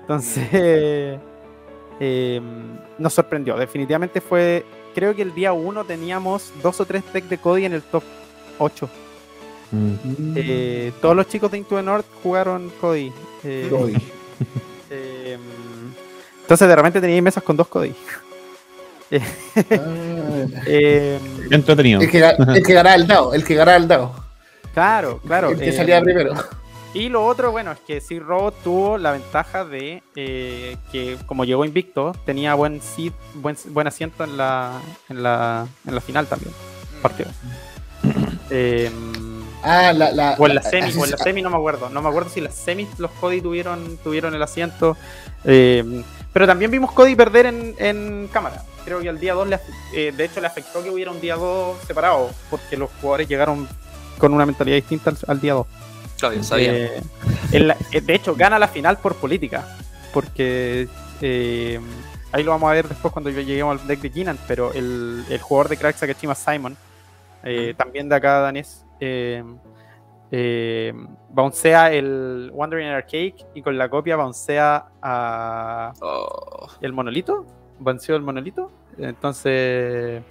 [0.00, 0.48] Entonces,
[2.00, 2.40] eh,
[2.98, 3.56] nos sorprendió.
[3.56, 4.64] Definitivamente fue.
[4.94, 8.02] Creo que el día 1 teníamos dos o tres decks de Cody en el top
[8.58, 8.88] 8.
[9.72, 10.34] Mm.
[10.36, 13.12] Eh, todos los chicos de Into the North jugaron Cody.
[13.44, 13.94] Eh, Cody.
[14.90, 15.38] eh,
[16.42, 17.92] entonces de repente tenía mesas con dos Cody.
[19.12, 19.18] Ah,
[20.66, 21.18] Eh,
[21.50, 22.00] Entretenido.
[22.00, 24.14] el, que, el que ganaba el dado, el que ganaba el dado.
[24.72, 25.50] claro, claro.
[25.50, 26.34] el que eh, salía primero.
[26.94, 31.44] Y lo otro, bueno, es que Sir Robot tuvo la ventaja de eh, que como
[31.44, 36.26] llegó invicto, tenía buen seed, buen, buen asiento en la, en la, en la final
[36.26, 36.52] también.
[37.02, 37.30] Partido.
[38.50, 38.90] Eh,
[39.62, 41.88] Ah, la, la, o en la la- semi, o en la semi no me acuerdo.
[41.90, 44.96] No me acuerdo si las semis los Cody tuvieron, tuvieron el asiento.
[45.44, 48.62] Eh, pero también vimos Cody perder en, en cámara.
[48.84, 49.48] Creo que al día 2,
[49.92, 53.68] de hecho, le afectó que hubiera un día 2 separado, porque los jugadores llegaron
[54.16, 55.66] con una mentalidad distinta al, al día 2.
[56.18, 56.72] Claro, ya sabía.
[56.72, 57.02] Eh,
[57.52, 59.66] en la- eh, de hecho, gana la final por política.
[60.12, 60.88] Porque
[61.20, 61.80] eh,
[62.32, 64.38] ahí lo vamos a ver después cuando lleguemos al deck de Kinan.
[64.48, 66.76] Pero el, el jugador de Crack Sakashima, Simon,
[67.44, 69.42] eh, también de acá danés, eh,
[70.30, 70.92] eh,
[71.30, 77.44] bouncea el Wandering Arcade y con la copia bouncea a Oh, el monolito.
[77.78, 78.70] Bounceó el monolito.
[78.98, 80.22] Entonces.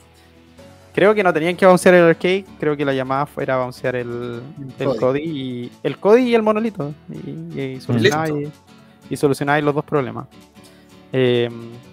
[0.93, 4.41] Creo que no tenían que bouncear el arcade, creo que la llamada fuera bouncear el,
[4.79, 4.97] el Cody.
[4.99, 6.93] Cody y el Cody y el monolito.
[7.09, 8.49] Y, y solucionáis,
[9.09, 10.27] y solucionáis los dos problemas.
[11.13, 11.49] Eh,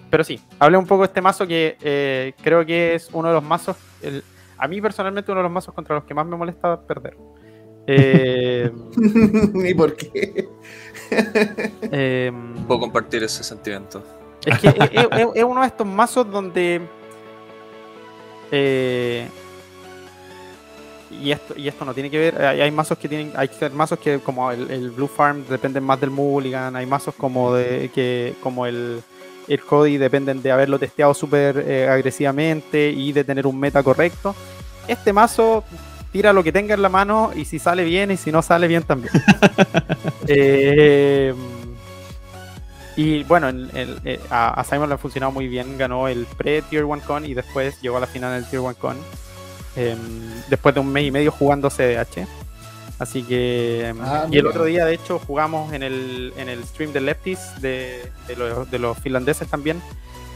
[0.09, 3.35] pero sí, hablé un poco de este mazo que eh, creo que es uno de
[3.35, 4.23] los mazos, el-
[4.57, 7.17] a mí personalmente uno de los mazos contra los que más me molesta perder.
[7.87, 8.71] Eh,
[9.65, 10.49] ¿Y por qué?
[11.91, 12.31] eh,
[12.67, 14.03] puedo compartir ese sentimiento.
[14.45, 16.81] Es que es, es- es uno de estos mazos donde.
[18.51, 19.27] eh,
[21.09, 22.41] y esto, y esto no tiene que ver.
[22.45, 23.31] Hay, hay mazos que tienen.
[23.35, 26.75] Hay mazos que, como el, el Blue Farm, dependen más del Mulligan.
[26.75, 29.01] Hay mazos como de que como el,
[29.47, 34.35] el Cody dependen de haberlo testeado súper eh, agresivamente y de tener un meta correcto.
[34.87, 35.63] Este mazo
[36.11, 38.67] tira lo que tenga en la mano y si sale bien y si no sale
[38.67, 39.13] bien también.
[40.29, 41.33] Eh,
[42.97, 46.25] y bueno, el- el- eh, a, a Simon le ha funcionado muy bien, ganó el
[46.25, 48.97] pre-Tier 1 Con y después llegó a la final del Tier 1 Con.
[49.75, 49.97] em,
[50.49, 52.27] después de un mes y medio jugando CDH.
[52.99, 53.93] Así que.
[54.01, 57.61] Ah, y el otro día, de hecho, jugamos en el, en el stream de Lefties
[57.61, 59.81] de, de los, de los finlandeses también.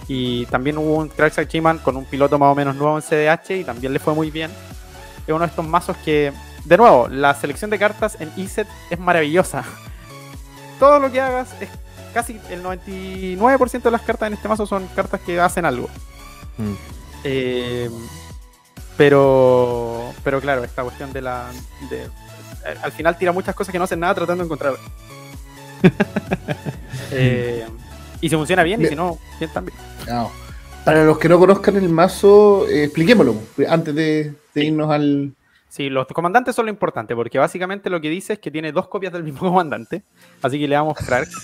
[0.07, 3.51] Y también hubo un Crack Sachiman con un piloto más o menos nuevo en CDH
[3.61, 4.51] y también le fue muy bien.
[5.25, 6.33] Es uno de estos mazos que,
[6.65, 9.63] de nuevo, la selección de cartas en ESET es maravillosa.
[10.79, 11.69] Todo lo que hagas es
[12.13, 15.87] casi el 99% de las cartas en este mazo son cartas que hacen algo.
[16.57, 16.73] Mm.
[17.23, 17.89] Eh,
[18.97, 21.45] pero, pero claro, esta cuestión de la.
[21.89, 22.09] de-
[22.81, 24.73] al final tira muchas cosas que no hacen nada tratando de encontrar.
[27.13, 27.65] Eh,
[28.21, 29.77] y si funciona bien, y si no, bien también.
[30.07, 30.31] No.
[30.85, 33.35] Para los que no conozcan el mazo, eh, expliquémoslo
[33.67, 35.33] antes de, de irnos al.
[35.67, 38.87] Sí, los comandantes son lo importante, porque básicamente lo que dice es que tiene dos
[38.87, 40.03] copias del mismo comandante.
[40.41, 41.29] Así que le damos Krark.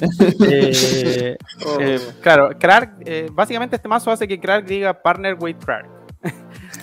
[0.00, 1.36] Eh,
[1.80, 5.99] eh, claro, Krark, eh, básicamente este mazo hace que Krark diga partner with Krark.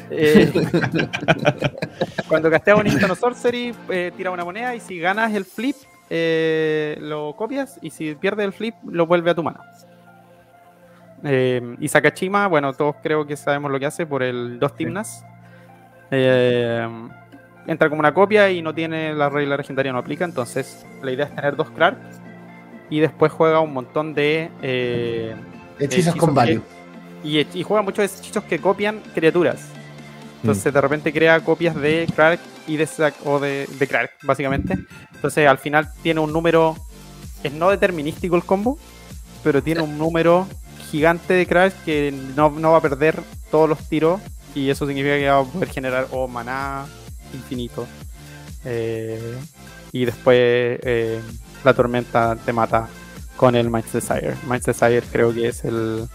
[0.09, 0.51] Eh,
[2.27, 5.75] cuando casteas un instant o sorcery, eh, tira una moneda y si ganas el flip,
[6.09, 9.59] eh, lo copias y si pierdes el flip, lo vuelve a tu mano.
[11.79, 15.25] Y Sakashima, bueno, todos creo que sabemos lo que hace por el dos Timnas.
[16.09, 20.23] Entra como una copia y no tiene la regla legendaria, no aplica.
[20.25, 21.97] Entonces, la idea es tener dos Clark
[22.89, 25.35] y después juega un montón de
[25.79, 26.61] Hechizos con value.
[27.23, 29.76] y, y juega muchos hechizos que copian criaturas.
[30.41, 34.77] Entonces de repente crea copias de Krark y de Zac o de, de Krark, básicamente.
[35.13, 36.75] Entonces al final tiene un número,
[37.43, 38.77] es no determinístico el combo,
[39.43, 40.47] pero tiene un número
[40.91, 43.21] gigante de Krark que no, no va a perder
[43.51, 44.21] todos los tiros
[44.55, 46.85] y eso significa que va a poder generar o maná
[47.33, 47.87] infinito.
[48.65, 49.37] Eh,
[49.91, 51.21] y después eh,
[51.63, 52.87] la tormenta te mata
[53.35, 54.35] con el Mind's Desire.
[54.47, 56.07] Mind's Desire creo que es el,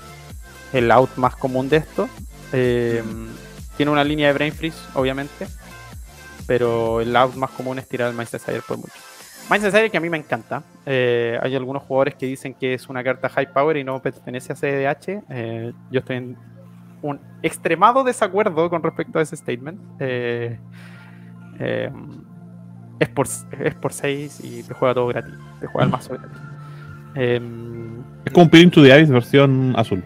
[0.72, 2.08] el out más común de esto.
[2.52, 3.02] Eh,
[3.76, 5.46] tiene una línea de Brain Freeze, obviamente.
[6.46, 8.92] Pero el out más común es tirar el Mind's Desire por mucho.
[9.50, 10.62] Mind's Desire que a mí me encanta.
[10.86, 14.52] Eh, hay algunos jugadores que dicen que es una carta high power y no pertenece
[14.52, 15.22] a CDH.
[15.30, 16.36] Eh, yo estoy en
[17.02, 19.78] un extremado desacuerdo con respecto a ese statement.
[20.00, 20.58] Eh,
[22.98, 25.34] es por es por 6 y te juega todo gratis.
[25.60, 26.38] Te juega el mazo gratis.
[27.14, 27.40] Eh,
[28.24, 30.02] Es como Peering to the Ice versión azul.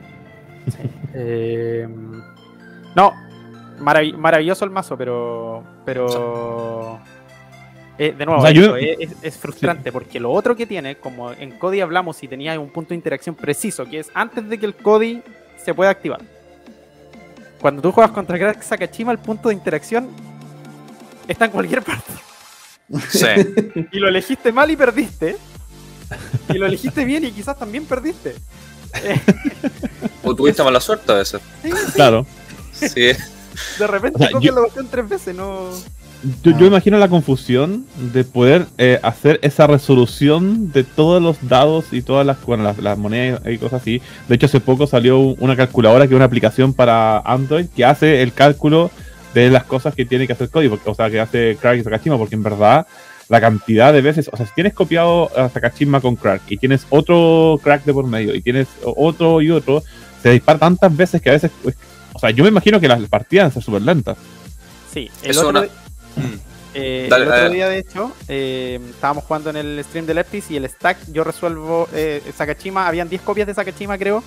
[1.14, 1.86] eh,
[2.94, 3.12] no,
[3.78, 5.62] marav- maravilloso el mazo, pero.
[5.84, 7.00] Pero.
[7.98, 10.66] eh, de nuevo, O sea, yo- eso, es, es- es frustrante porque lo otro que
[10.66, 14.48] tiene, como en Cody hablamos y tenía un punto de interacción preciso, que es antes
[14.48, 15.22] de que el Cody
[15.62, 16.20] se pueda activar.
[17.60, 20.08] Cuando tú juegas contra Crack Sakachima, el punto de interacción
[21.26, 22.12] está en cualquier parte.
[23.10, 23.26] Sí.
[23.92, 25.36] Y lo elegiste mal y perdiste.
[26.50, 28.34] Y lo elegiste bien y quizás también perdiste.
[30.22, 31.40] O tuviste mala suerte a veces.
[31.62, 32.26] Sí, Claro.
[32.72, 33.10] Sí.
[33.78, 35.70] de repente O sea, copias yo- la versión tres veces, no.
[36.42, 36.56] Yo, Ah.
[36.58, 42.00] yo imagino la confusión de poder eh, hacer esa resolución de todos los dados y
[42.02, 44.00] todas las, bueno, las, las monedas y cosas así.
[44.28, 47.84] De hecho, hace poco salió un- una calculadora que es una aplicación para Android que
[47.84, 48.90] hace el cálculo
[49.34, 51.82] de las cosas que tiene que hacer Cody, porque- o sea, que hace Crack y
[51.84, 52.86] Sakashima, porque en verdad
[53.28, 56.86] la cantidad de veces, o sea, si tienes copiado a Sakashima con Crack y tienes
[56.88, 59.82] otro Crack de por medio y tienes otro y otro,
[60.22, 61.76] se dispara tantas veces que a veces, pues,
[62.16, 64.16] o sea, yo me imagino que las partidas van a ser súper lentas.
[64.92, 65.60] Sí, el Es otro, una-
[66.16, 66.38] Mm.
[66.74, 70.50] eh, Dale, el otro día, de hecho, eh, estábamos jugando en el stream de Leptis
[70.50, 74.22] y el stack, yo resuelvo eh, Sakachima, habían 10 copias de Sakachima, creo.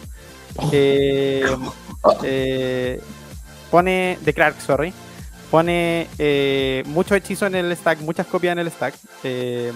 [0.71, 1.43] Eh,
[2.23, 3.01] eh,
[3.71, 4.93] pone, de Clark, sorry.
[5.51, 8.93] Pone eh, muchos hechizos en el stack, muchas copias en el stack.
[9.23, 9.71] eh,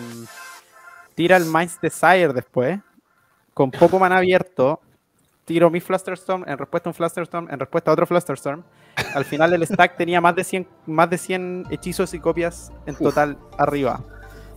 [1.16, 2.80] tira el Mind's Desire después,
[3.56, 4.80] con poco mana abierto.
[5.46, 8.64] Tiro mi Flusterstorm en respuesta a un Flusterstorm, en respuesta a otro Flusterstorm.
[9.14, 12.96] Al final el stack tenía más de 100, más de 100 hechizos y copias en
[12.96, 14.00] total arriba.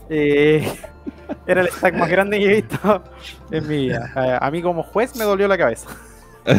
[0.08, 0.72] Eh,
[1.46, 3.02] era el stack más grande que he visto
[3.50, 4.12] en mi vida.
[4.16, 5.88] Eh, a mí como juez me dolió la cabeza.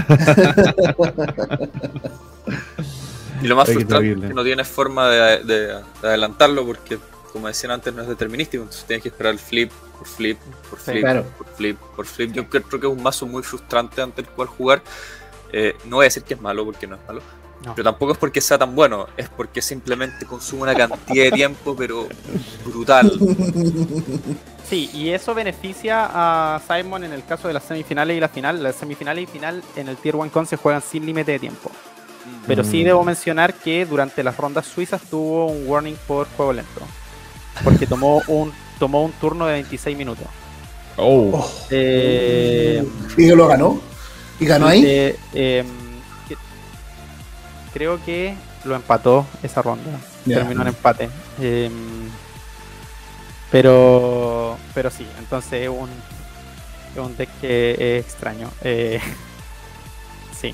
[3.40, 6.98] Y lo más Ay, frustrante es que no tienes forma de, de- de adelantarlo porque,
[7.38, 8.64] como decían antes, no es determinístico.
[8.64, 10.38] Entonces tienes que esperar el flip, por flip,
[10.70, 11.26] por Sí, flip, claro.
[11.38, 12.32] por flip, por flip.
[12.34, 14.82] Yo creo que es un mazo muy frustrante ante el cual jugar.
[15.52, 17.22] Eh, no voy a decir que es malo porque no es malo.
[17.66, 17.74] No.
[17.74, 21.76] Pero tampoco es porque sea tan bueno, es porque simplemente consume una cantidad de tiempo,
[21.76, 22.08] pero
[22.64, 23.12] brutal.
[24.70, 28.62] Sí, y eso beneficia a Simon en el caso de las semifinales y la final.
[28.62, 31.72] Las semifinales y final en el Tier 1 Con se juegan sin límite de tiempo.
[32.46, 32.86] Pero sí Mm.
[32.86, 36.82] debo mencionar que durante las rondas suizas tuvo un warning por juego lento.
[37.64, 40.26] Porque tomó un, tomó un turno de 26 minutos.
[40.97, 41.49] Oh.
[41.70, 42.84] Eh,
[43.18, 43.80] Y lo ganó.
[44.39, 44.84] Y ganó ahí.
[44.86, 45.68] eh, em,
[47.74, 48.36] creo que
[48.66, 49.89] lo empató esa ronda.
[50.26, 51.10] Terminó en empate.
[51.39, 52.10] Em,
[53.51, 55.89] pero, pero sí, entonces es un,
[56.93, 58.49] es un deck que es extraño.
[58.64, 58.99] Eh,
[60.39, 60.53] sí.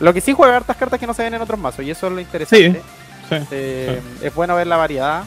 [0.00, 2.06] Lo que sí juega hartas cartas que no se ven en otros mazos, y eso
[2.08, 2.80] es lo interesante.
[3.28, 5.22] Sí, Eh, Es bueno ver la variedad.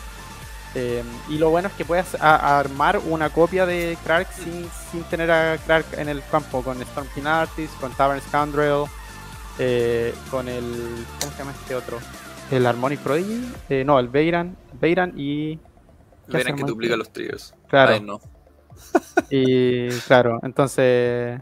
[0.76, 4.67] Eh, y lo bueno es que puedes a- a armar una copia de Clark sin,
[4.91, 8.86] sin tener a Clark en el campo, con Storm King Artist, con Tavern Scoundrel,
[9.59, 10.63] eh, con el.
[11.19, 11.99] ¿Cómo se llama este otro?
[12.51, 13.51] El Harmonic Prodigy.
[13.69, 14.55] eh, no, el Beiran.
[14.80, 15.57] Beiran y.
[15.57, 17.53] ¿Qué Verán hace que duplica los triggers.
[17.67, 17.93] Claro.
[17.93, 18.19] Ay, no.
[19.30, 21.39] Y claro, entonces.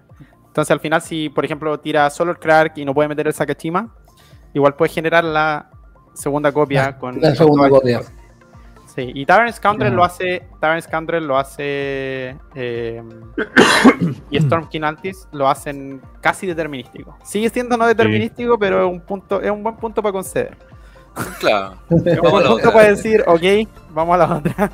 [0.48, 3.34] Entonces al final, si por ejemplo tira solo el Clark y no puede meter el
[3.34, 3.96] Sakachima,
[4.54, 5.70] igual puede generar la
[6.14, 7.22] segunda copia La- con.
[7.22, 8.02] la segunda copia.
[8.94, 10.44] Sí, y Tavern Scoundrel lo hace.
[10.60, 12.36] Tavern Scoundrel lo hace.
[12.56, 13.02] eh,
[14.30, 17.18] y Storm King Altis lo hacen casi determinístico.
[17.24, 20.58] Sigue siendo no determinístico, pero es un punto, es un buen punto para conceder.
[21.40, 21.76] Claro.
[21.90, 22.74] Es un buen punto otra.
[22.74, 23.44] para decir, ok,
[23.94, 24.72] vamos a la otra.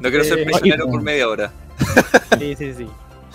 [0.00, 1.50] No quiero ser Eh, prisionero por media hora.
[2.38, 2.86] Sí, sí, sí.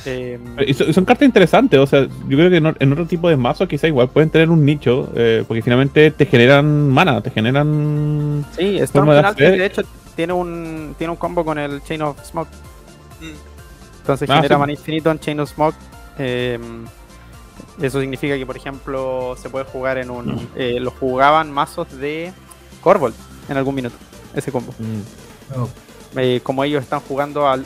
[0.05, 3.67] Eh, Y son, cartas interesantes, o sea, yo creo que en, otro tipo de mazos
[3.67, 8.45] quizá igual pueden tener un nicho, eh, porque finalmente te generan mana, te generan...
[8.55, 9.81] Sí, Storm de de hecho
[10.15, 12.49] tiene un tiene un combo con el Chain of Smoke.
[13.21, 13.33] Mm.
[14.01, 14.59] Entonces Ah, genera sí.
[14.59, 15.75] mana infinito en Chain of Smoke.
[16.17, 16.59] eh,
[17.81, 20.49] eso significa que, por ejemplo, se puede jugar en un.
[20.55, 22.33] eh, lo jugaban mazos de
[22.81, 23.13] Corvold
[23.49, 23.95] en algún minuto,
[24.33, 24.73] ese combo.
[24.79, 26.17] Mm.
[26.17, 27.65] Eh, como ellos están jugando al.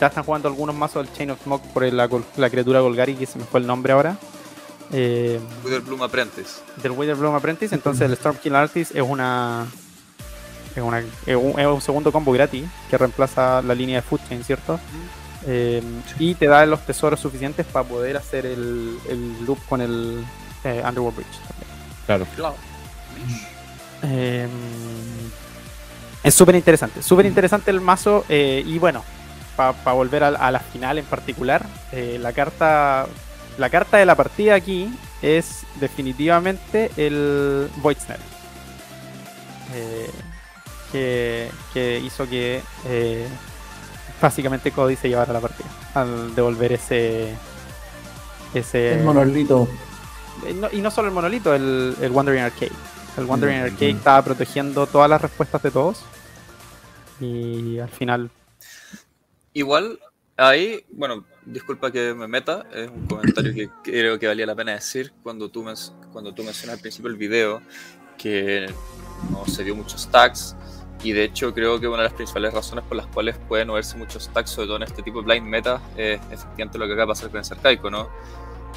[0.00, 3.14] Ya están jugando algunos mazos del Chain of Smoke por el- la, la criatura Golgari,
[3.14, 4.16] que se me fue el nombre ahora.
[4.92, 6.60] Eh, Wither Bloom Apprentice.
[6.82, 9.66] del Witherbloom Apprentice, entonces el Stormkill Artist es una.
[10.78, 14.20] Es, una, es, un, es un segundo combo gratis que reemplaza la línea de Food
[14.28, 14.78] Chain, ¿cierto?
[15.46, 15.82] Eh,
[16.18, 20.24] Y te da los tesoros suficientes para poder hacer el, el loop con el
[20.64, 21.38] eh, Underworld Bridge.
[22.06, 22.26] Claro.
[22.36, 22.54] Claro.
[24.02, 24.46] Eh,
[26.22, 28.24] es súper interesante, súper interesante el mazo.
[28.28, 29.02] eh, y bueno,
[29.56, 33.06] para volver a, a la final en particular, eh, la carta
[33.58, 34.88] la carta de la partida aquí
[35.20, 38.20] es definitivamente el Void Snare.
[39.74, 40.10] Eh,
[40.92, 43.26] que, que hizo que eh,
[44.20, 47.34] básicamente Cody se llevara la partida al devolver ese
[48.54, 49.68] ese El monolito.
[50.46, 52.72] eh, no- y no solo el monolito, el, el Wandering Arcade.
[53.16, 53.96] El Wandering Mm, Arcade mm.
[53.96, 56.04] estaba protegiendo todas las respuestas de todos.
[57.20, 58.30] Y al final,
[59.54, 59.98] Igual,
[60.36, 64.72] ahí, bueno, disculpa que me meta, es un comentario que creo que valía la pena
[64.72, 65.64] decir cuando tú,
[66.12, 67.60] cuando tú mencionas al principio del video
[68.16, 68.72] que
[69.32, 70.54] no se dio muchos stacks
[71.02, 73.74] y de hecho creo que una de las principales razones por las cuales pueden no
[73.74, 76.92] verse muchos stacks, sobre todo en este tipo de blind meta, es efectivamente lo que
[76.94, 78.08] acaba de pasar con el Arcaico, ¿no?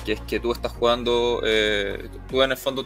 [0.06, 2.86] Que es que tú estás jugando, eh, tú en el fondo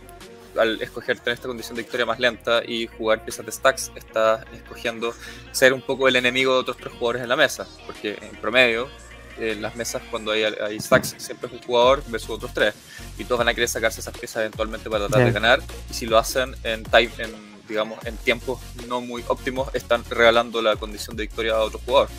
[0.58, 4.46] al escoger tener esta condición de victoria más lenta y jugar piezas de stacks, estás
[4.54, 5.14] escogiendo
[5.52, 8.88] ser un poco el enemigo de otros tres jugadores en la mesa, porque en promedio,
[9.38, 12.74] en las mesas cuando hay, hay stacks siempre es un jugador versus otros tres,
[13.18, 15.26] y todos van a querer sacarse esas piezas eventualmente para tratar Sí.
[15.26, 15.60] de ganar,
[15.90, 20.62] y si lo hacen en, time, en, digamos, en tiempos no muy óptimos, están regalando
[20.62, 22.10] la condición de victoria a otro jugador.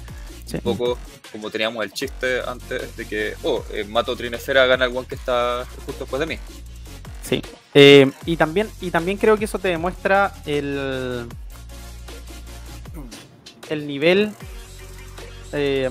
[0.44, 0.56] sí.
[0.56, 0.98] Un poco
[1.32, 5.16] como teníamos el chiste antes de que, oh, eh, mato Trinefera, gana el one que
[5.16, 6.38] está justo después de mí.
[7.22, 7.42] Sí.
[7.74, 11.26] Eh, y, también, y también creo que eso te demuestra el,
[13.68, 14.32] el nivel.
[15.52, 15.90] eh,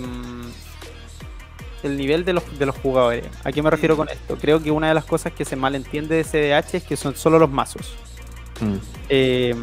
[1.85, 3.25] el nivel de los, de los jugadores.
[3.43, 4.37] ¿A qué me refiero con esto?
[4.37, 7.37] Creo que una de las cosas que se malentiende de CDH es que son solo
[7.39, 7.95] los mazos.
[8.61, 8.75] Mm.
[9.09, 9.55] Eh,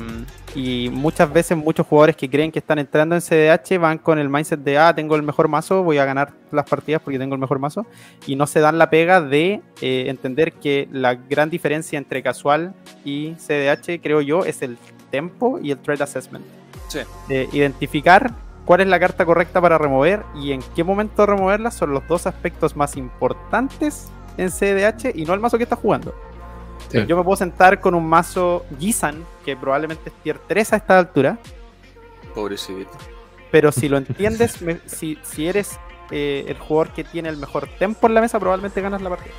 [0.54, 4.28] y muchas veces muchos jugadores que creen que están entrando en CDH van con el
[4.28, 7.40] mindset de, ah, tengo el mejor mazo, voy a ganar las partidas porque tengo el
[7.40, 7.86] mejor mazo.
[8.26, 12.74] Y no se dan la pega de eh, entender que la gran diferencia entre casual
[13.04, 14.76] y CDH, creo yo, es el
[15.10, 16.44] tempo y el trade assessment.
[16.88, 17.00] Sí.
[17.28, 18.32] De identificar
[18.66, 22.26] cuál es la carta correcta para remover y en qué momento removerla son los dos
[22.26, 26.14] aspectos más importantes en CDH y no el mazo que está jugando.
[26.92, 27.06] Sí.
[27.06, 30.98] Yo me puedo sentar con un mazo Gisan, que probablemente es tier 3 a esta
[30.98, 31.38] altura,
[32.34, 32.90] Pobrecito.
[33.50, 35.78] pero si lo entiendes, me- si, si eres
[36.10, 39.32] eh, el jugador que tiene el mejor tempo en la mesa, probablemente ganas la partida.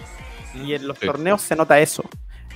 [0.55, 1.05] Y en los Sí.
[1.05, 2.03] torneos se nota eso.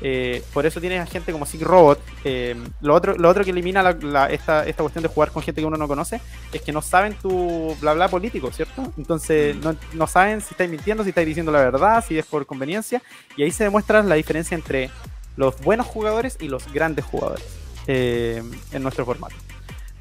[0.02, 2.00] Eh, por eso tienes a gente como Sig Robot.
[2.24, 5.42] eh, lo, otro, lo otro que elimina la- la- esta, esta cuestión de jugar con
[5.42, 6.22] gente que uno no conoce
[6.54, 8.94] es que no saben tu bla bla político, ¿cierto?
[8.98, 9.60] Entonces Mm.
[9.62, 13.02] no, no saben si estáis mintiendo, si estáis diciendo la verdad, si es por conveniencia.
[13.36, 14.92] Y ahí se demuestra la diferencia entre
[15.36, 17.46] los buenos jugadores y los grandes jugadores
[17.88, 19.36] eh, en nuestro formato.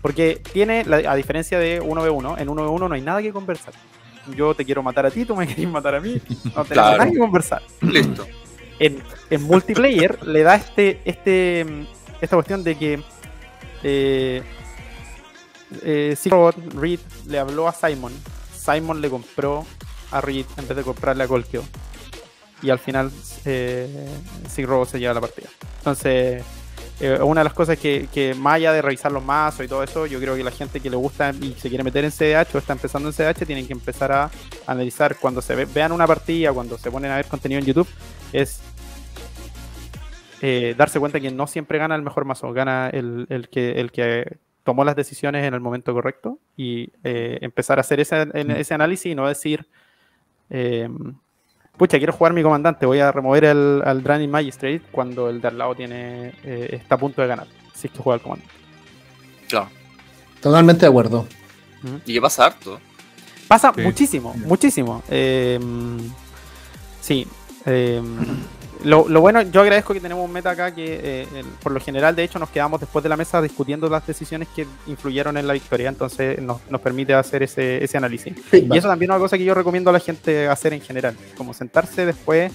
[0.02, 3.72] Porque tiene, la- a diferencia de 1v1, en 1v1 no hay nada que conversar.
[4.36, 6.20] Yo te quiero matar a ti, tú me quieres matar a mí.
[6.44, 6.98] No tenemos Claro.
[6.98, 8.26] nada que conversar Listo.
[8.78, 9.02] En,
[9.42, 11.86] multiplayer le da este, este,
[12.20, 13.02] esta cuestión de que
[13.82, 14.42] eh,
[15.82, 16.16] eh,
[16.74, 18.12] Reed le habló a Simon.
[18.54, 19.66] Simon le compró
[20.10, 21.62] a Reed en vez de comprarle a Colkio.
[22.62, 23.10] Y al final
[23.44, 24.08] eh,
[24.48, 25.48] se lleva la partida.
[25.78, 26.42] Entonces,
[27.00, 29.82] eh, una de las cosas que, que más allá de revisar los mazos y todo
[29.82, 32.54] eso, yo creo que la gente que le gusta y se quiere meter en CDH
[32.54, 34.30] o está empezando en CDH tienen que empezar a
[34.66, 37.88] analizar cuando se ve- vean una partida, cuando se ponen a ver contenido en YouTube,
[38.32, 38.60] es
[40.42, 43.90] eh, darse cuenta que no siempre gana el mejor mazo, gana el, el que, el
[43.90, 48.50] que tomó las decisiones en el momento correcto y eh, empezar a hacer ese, en-
[48.50, 49.66] ese análisis y no decir,
[50.50, 50.88] eh,
[51.76, 55.48] pucha, quiero jugar mi comandante, voy a remover el, al Draining Magistrate cuando el de
[55.48, 58.52] al lado tiene, eh, está a punto de ganar, si es que juega el comandante.
[59.48, 59.68] Claro.
[60.40, 61.26] Totalmente de acuerdo.
[62.04, 62.80] Y que pasa harto.
[63.48, 63.80] Pasa Sí.
[63.82, 65.02] muchísimo, muchísimo.
[65.08, 65.58] Eh,
[67.00, 67.26] sí.
[67.64, 68.02] eh,
[68.84, 71.80] lo, lo bueno, yo agradezco que tenemos un meta acá que eh, el- por lo
[71.80, 75.46] general, de hecho, nos quedamos después de la mesa discutiendo las decisiones que influyeron en
[75.46, 78.34] la victoria, entonces nos, nos permite hacer ese, ese análisis.
[78.52, 81.16] Y eso también es una cosa que yo recomiendo a la gente hacer en general,
[81.36, 82.52] como sentarse después,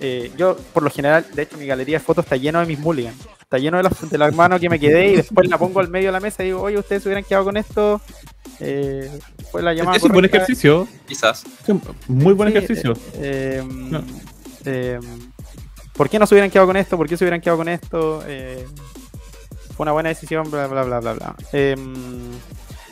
[0.00, 2.78] eh, yo, por lo general, de hecho, mi galería de fotos está lleno de mis
[2.78, 3.16] mulligans.
[3.40, 5.88] Está lleno de las, de las manos que me quedé y después la pongo al
[5.88, 8.00] medio de la mesa y digo, oye, ustedes se hubieran quedado con esto.
[8.60, 9.10] Eh,
[9.50, 9.96] fue la llamada.
[9.96, 10.88] Es un buen ejercicio.
[11.06, 11.44] Quizás.
[11.62, 12.94] es un Muy buen Sí, ejercicio.
[13.14, 13.62] eh,
[14.64, 15.22] eh, No.
[16.02, 16.96] ¿Por qué no se hubieran quedado con esto?
[16.96, 18.24] ¿Por qué se hubieran quedado con esto?
[18.26, 18.66] Eh,
[19.76, 21.36] fue una buena decisión, bla, bla, bla, bla, bla.
[21.52, 21.76] Eh,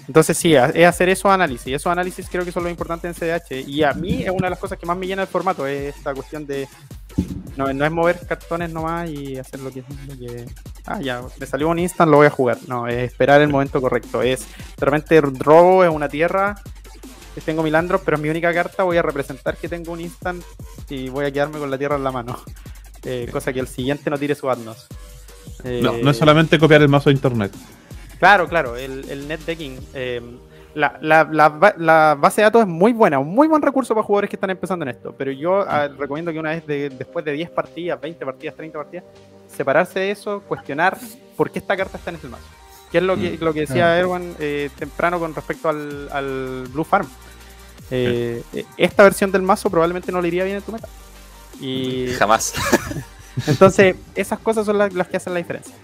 [0.07, 1.75] entonces sí, es hacer esos análisis.
[1.75, 3.69] Esos análisis creo que son lo importante en CDH.
[3.69, 5.97] Y a mí es una de las cosas que más me llena el formato, es
[5.97, 6.69] esta cuestión de...
[7.57, 10.47] No, no es mover cartones nomás y hacer lo que, lo que-
[10.87, 12.59] Ah, ya, me salió un instant, lo voy a jugar.
[12.69, 14.23] No, es esperar el momento correcto.
[14.23, 14.47] Es,
[14.79, 16.55] de repente robo es una tierra,
[17.45, 20.45] tengo milandros, pero es mi única carta, voy a representar que tengo un instant
[20.89, 22.39] y voy a quedarme con la tierra en la mano.
[23.05, 24.87] Eh, cosa que el siguiente no tire su Adnos.
[25.65, 27.53] Eh, No, no es solamente copiar el mazo de internet.
[28.19, 29.79] Claro, claro, el, el net decking.
[29.95, 30.21] eh,
[30.75, 33.93] la, la- la ba- la base de datos es muy buena, un muy buen recurso
[33.95, 35.13] para jugadores que están empezando en esto.
[35.19, 38.79] Pero yo ah, recomiendo que una vez de- después de 10 partidas, 20 partidas, 30
[38.79, 39.05] partidas,
[39.49, 40.97] separarse de eso, cuestionar
[41.37, 42.45] por qué esta carta está en ese mazo.
[42.93, 46.85] Que es lo que, lo que decía Erwan eh, temprano con respecto al, al Blue
[46.85, 47.09] Farm.
[47.91, 50.89] Eh, eh, Esta versión del mazo probablemente no le iría bien en tu meta.
[51.61, 52.53] Y Jamás.
[53.47, 55.75] entonces, esas cosas son las, las que hacen la diferencia.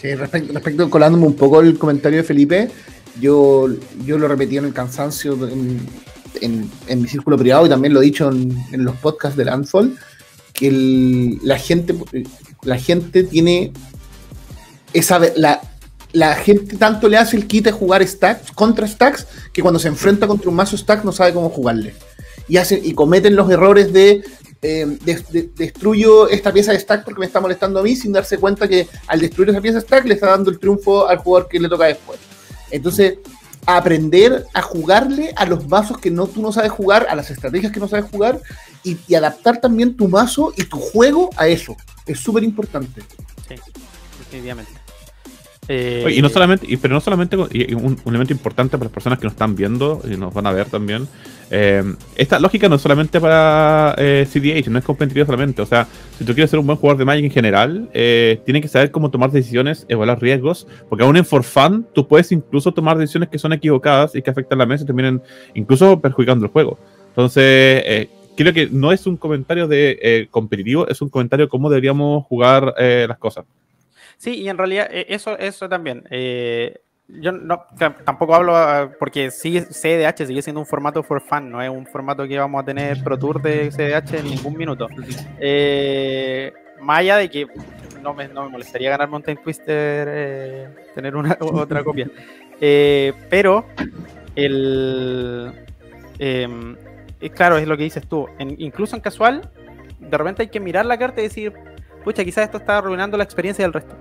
[0.00, 2.70] Sí, respecto, respecto, colándome un poco el comentario de Felipe,
[3.20, 3.68] yo,
[4.04, 5.80] yo lo repetí en el cansancio en,
[6.40, 9.44] en- en mi círculo privado y también lo he dicho en, en los podcasts de
[9.44, 9.96] Landfall,
[10.52, 11.94] que el- la gente
[12.64, 13.72] la gente tiene
[14.92, 15.60] esa la,
[16.12, 19.88] la gente tanto le hace el kit de jugar stacks contra stacks que cuando se
[19.88, 21.94] enfrenta contra un mazo stacks no sabe cómo jugarle
[22.48, 24.22] y hacen y cometen los errores de
[24.64, 28.12] eh, de- de- destruyo esta pieza de stack porque me está molestando a mí sin
[28.12, 31.18] darse cuenta que al destruir esa pieza de stack le está dando el triunfo al
[31.18, 32.20] jugador que le toca después.
[32.70, 33.18] Entonces,
[33.66, 37.72] aprender a jugarle a los mazos que no, tú no sabes jugar, a las estrategias
[37.72, 38.40] que no sabes jugar
[38.84, 41.76] y, y adaptar también tu mazo y tu juego a eso.
[42.06, 43.02] Es súper importante.
[43.48, 43.54] Sí,
[44.18, 44.72] definitivamente.
[45.68, 49.24] Eh, y no solamente, pero no solamente, y un, elemento importante para las personas que
[49.24, 51.06] nos están viendo y nos van a ver también.
[51.52, 51.84] eh,
[52.16, 55.62] esta lógica no es solamente para eh, CDH, no es competitiva solamente.
[55.62, 55.86] O sea,
[56.18, 58.90] si tú quieres ser un buen jugador de Magic en general, eh, tienes que saber
[58.90, 63.28] cómo tomar decisiones, evaluar riesgos, porque aún en For Fun tú puedes incluso tomar decisiones
[63.28, 65.22] que son equivocadas y que afectan la mesa y terminan
[65.54, 66.76] incluso perjudicando el juego.
[67.10, 72.24] Entonces, creo que no es un comentario de competitivo, es un comentario de cómo deberíamos
[72.24, 73.44] jugar las cosas.
[74.22, 76.04] Sí, y en realidad eh, eso, eso también.
[76.08, 77.64] eh, yo no,
[78.04, 81.84] tampoco hablo ah, porque sigue, CDH sigue siendo un formato for fun, no es un
[81.86, 84.86] formato que vamos a tener Pro Tour de CDH en ningún minuto.
[85.40, 87.48] Eh, más allá de que
[88.00, 92.08] no me, no me molestaría ganar Mountain Twister, eh, tener una otra copia.
[92.60, 93.66] Eh, pero
[94.36, 95.52] el
[96.20, 96.76] em,
[97.34, 98.28] claro, es lo que dices tú.
[98.38, 99.50] En- incluso en casual,
[99.98, 101.52] de repente hay que mirar la carta y decir,
[102.04, 103.96] pucha, quizás esto está arruinando la experiencia del resto.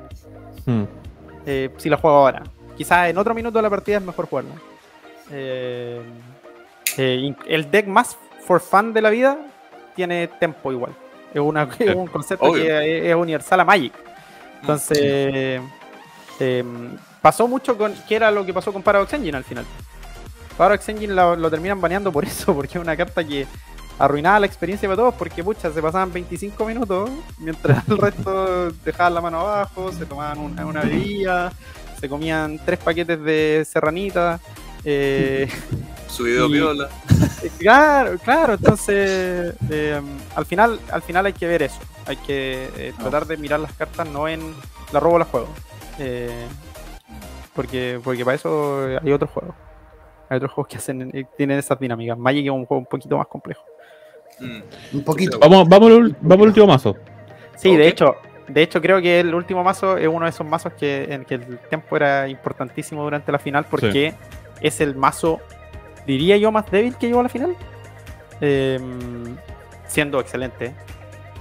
[0.66, 0.84] Hmm.
[1.46, 2.44] eh, si la juego ahora.
[2.78, 4.56] Quizás en otro minuto de la partida es mejor jugarla.
[5.32, 6.02] Eh,
[6.98, 9.38] eh, el deck más for fun de la vida
[9.96, 10.94] tiene tempo igual.
[11.34, 12.64] Es, una, es un concepto Obvio.
[12.64, 13.94] que es, universal a Magic.
[14.62, 15.62] Entonces,
[16.40, 16.64] eh,
[17.22, 17.94] pasó mucho con.
[18.08, 19.66] ¿Qué era lo que pasó con Paradox Engine al final?
[20.58, 23.46] Paradox Engine lo, lo terminan baneando por eso, porque es una carta que
[24.00, 29.14] arruinaba la experiencia para todos, porque pucha, se pasaban 25 minutos mientras el resto dejaban
[29.14, 31.52] la mano abajo, se tomaban una, una bebida,
[32.00, 34.40] se comían tres paquetes de serranita.
[34.84, 35.48] eh,
[36.08, 36.90] Subido Y- viola.
[37.58, 40.00] Claro, claro, entonces eh,
[40.36, 43.74] al final al final hay que ver eso, hay que eh, tratar de mirar las
[43.74, 44.54] cartas no en
[44.92, 45.48] la robo o la juego,
[45.98, 46.46] eh,
[47.56, 49.56] porque porque para eso hay otros juegos,
[50.30, 52.18] hay otros juegos que hacen tienen esas dinámicas.
[52.18, 53.64] Magic es un juego un poquito más complejo.
[54.42, 54.62] Mm.
[54.98, 55.40] Un poquito.
[55.40, 56.98] Vamos, vamos, al- vamos al último mazo.
[57.56, 58.16] Sí, de hecho,
[58.48, 61.36] de hecho creo que el último mazo es uno de esos mazos que en que
[61.36, 64.14] el tiempo era importantísimo durante la final porque
[64.62, 65.40] es el mazo,
[66.08, 67.56] diría yo, más débil que llegó a la final.
[68.40, 69.36] Em,
[69.88, 70.74] siendo excelente.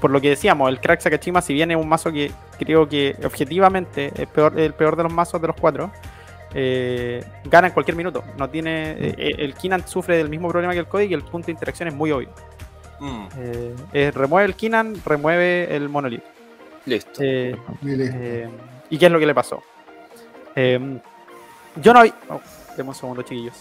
[0.01, 3.17] Por lo que decíamos, el Crack Sakashima, si bien es un mazo que creo que
[3.25, 5.91] objetivamente es peor, el peor de los mazos de los cuatro,
[6.55, 8.25] eh, gana en cualquier minuto.
[8.39, 11.47] No tiene, eh, el Kinan sufre del mismo problema que el Cody y el punto
[11.47, 12.31] de interacción es muy obvio.
[13.01, 13.27] Mm.
[13.39, 16.23] Eh, eh, remueve el Kinan, remueve el Monolith.
[16.87, 17.23] Listo.
[17.23, 18.49] Eh, eh,
[18.91, 19.63] ¿Y qué es lo que le pasó?
[20.55, 20.99] Eh,
[21.83, 22.13] yo no vi.
[22.29, 22.41] Oh,
[22.77, 23.55] deme un segundo, chiquillos.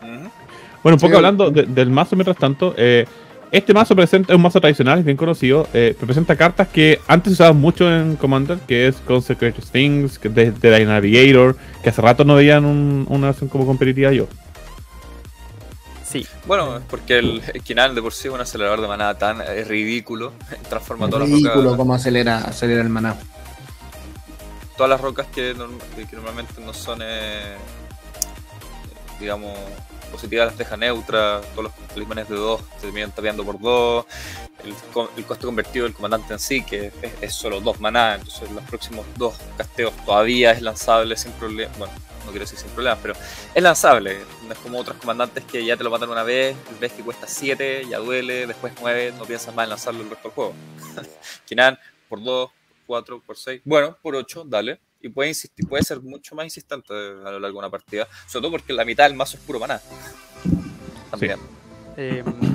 [0.00, 3.06] Bueno, un poco Sí, hablando de- del mazo mientras tanto, eh,
[3.50, 7.30] este mazo presenta, es un mazo tradicional, es bien conocido, eh, presenta cartas que antes
[7.32, 11.88] se usaban mucho en Commander, que es Consecrated Things, que de, de la Navigator, que
[11.88, 14.26] hace rato no veían un- una versión como competitiva yo.
[16.08, 16.26] Sí.
[16.46, 19.64] Bueno, es porque el, Kinan de por sí es un acelerador de manada tan eh,
[19.64, 20.32] ridículo.
[20.68, 23.16] Transforma todas las Ridículo rocas, cómo acelera, acelera el maná.
[24.76, 25.54] todas las rocas que,
[26.08, 27.56] que normalmente no son, eh,
[29.18, 29.58] digamos,
[30.12, 31.44] positivas las deja neutras.
[31.52, 34.04] Todos los talismanes de 2 se terminan tapeando por 2.
[34.64, 38.14] El, co- el coste convertido del comandante en sí, que es, es solo 2 maná.
[38.14, 41.72] Entonces, los próximos dos casteos todavía es lanzable sin problema.
[41.78, 41.92] Bueno,
[42.26, 43.14] no quiero decir sin problemas, pero
[43.54, 44.18] es lanzable.
[44.46, 47.26] No es como otros comandantes que ya te lo matan una vez, ves que cuesta
[47.26, 50.54] 7, ya duele, después 9, no piensas más en lanzarlo el resto del juego.
[51.46, 52.54] Kinan, por 2, por
[52.86, 54.80] 4, por 6, bueno, por 8, dale.
[55.00, 58.42] Y puede, insistir, puede ser mucho más insistente a lo largo de una partida, sobre
[58.42, 59.80] todo porque la mitad del mazo es puro maná.
[61.10, 61.38] También.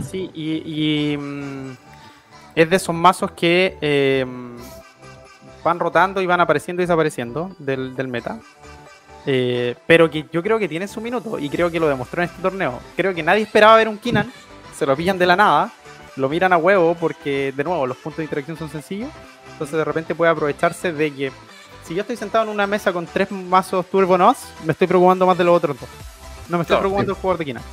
[0.10, 1.72] Sí, y, y, mm,
[2.56, 4.26] es de esos mazos que eh,
[5.64, 8.40] van rotando y van apareciendo y desapareciendo del meta.
[9.26, 12.30] Eh, pero que yo creo que tiene su minuto y creo que lo demostró en
[12.30, 12.80] este torneo.
[12.96, 14.32] Creo que nadie esperaba ver un Kinan,
[14.76, 15.72] se lo pillan de la nada,
[16.16, 19.10] lo miran a huevo porque, de nuevo, los puntos de interacción son sencillos.
[19.52, 21.32] Entonces, de repente puede aprovecharse de que
[21.84, 25.26] si yo estoy sentado en una mesa con tres mazos Turbo Nos, me estoy preocupando
[25.26, 25.90] más de los otros dos.
[26.50, 27.64] No me estoy preocupando del jugador de Kinan.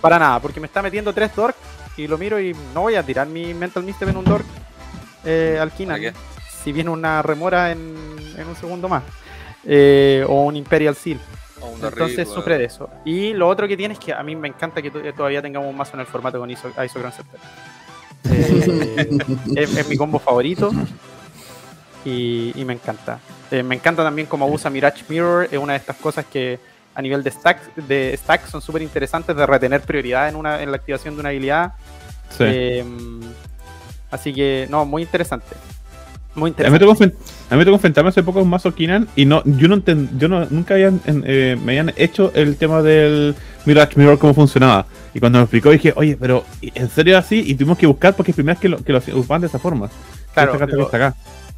[0.00, 1.56] Para nada, porque me está metiendo tres Dork
[1.96, 4.46] y lo miro y no voy a tirar mi Mental Misstep en un Dork
[5.24, 6.00] eh, al Kinan.
[6.62, 7.94] Si viene una remora en,
[8.36, 9.02] en un segundo más.
[9.66, 11.18] Eh, o un Imperial Seal.
[11.82, 12.88] Entonces sufre de eso.
[13.04, 15.68] Y lo otro que tiene es que a mí me encanta que to- todavía tengamos
[15.68, 17.14] un mazo en el formato con ISO, ISO Grand.
[18.30, 19.18] Eh,
[19.56, 20.70] es, es mi combo favorito
[22.04, 23.18] y, y me encanta.
[23.50, 26.58] Eh, me encanta también cómo usa Mirage Mirror, es una de estas cosas que
[26.94, 30.70] a nivel de stack, de stack son súper interesantes de retener prioridad en, una, en
[30.70, 31.72] la activación de una habilidad.
[32.30, 32.44] Sí.
[32.46, 32.84] Eh,
[34.10, 35.54] así que, no, muy interesante.
[36.36, 37.08] Muy A mí, me interesante.
[37.08, 39.68] tocó, a mí me tocó enfrentarme hace poco a un mazo Kinan y no, yo
[39.68, 43.34] no enten- yo no, nunca habían, en- eh, me habían hecho el tema del
[43.64, 44.86] Mirage Mirror cómo funcionaba.
[45.14, 47.42] Y cuando me explicó dije, oye, pero ¿en serio es así?
[47.46, 49.58] Y tuvimos que buscar porque es primera vez que lo, que lo usaban de esa
[49.58, 49.88] forma.
[50.34, 51.16] Claro, Esta carta que lo- está acá.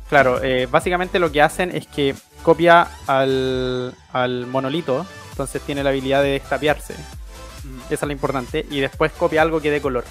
[0.08, 5.90] Claro, eh, básicamente lo que hacen es que copia al, al monolito, entonces tiene la
[5.90, 10.04] habilidad de destapearse, esa es la importante, y después copia algo que dé color.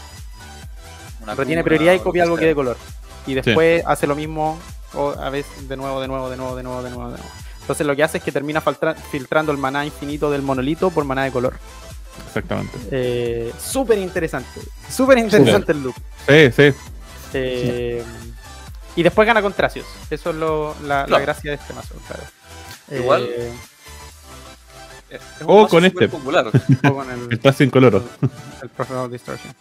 [1.24, 2.78] una Retiene prioridad y lo copia algo que dé color.
[3.28, 4.58] Y después hace lo mismo
[4.94, 7.32] o a veces de nuevo, de nuevo, de nuevo, de nuevo, de nuevo, de nuevo.
[7.62, 8.62] Entonces lo que hace es que termina
[9.12, 11.54] filtrando el maná infinito del monolito por maná de color.
[12.28, 12.78] Exactamente.
[12.92, 15.96] Eh, súper interesante, súper interesante el loop.
[16.28, 16.74] Sí, sí.
[17.34, 18.04] Eh,
[18.96, 19.86] Y después gana con Tracios.
[20.10, 22.24] Eso es lo, la, gracia de este mazo, claro.
[22.90, 23.52] Igual- Eh,
[25.10, 26.08] Es es un O con este.
[26.10, 26.48] popular.
[26.90, 28.04] o con el, Está sin coloro.
[28.62, 29.54] el Professional Distortion.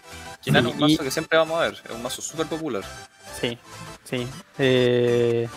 [0.46, 1.72] Kinan es un Y- mazo que siempre vamos a ver.
[1.84, 2.82] Es un mazo súper popular.
[3.40, 3.58] Sí,
[4.04, 4.26] sí.
[4.58, 5.48] Eh,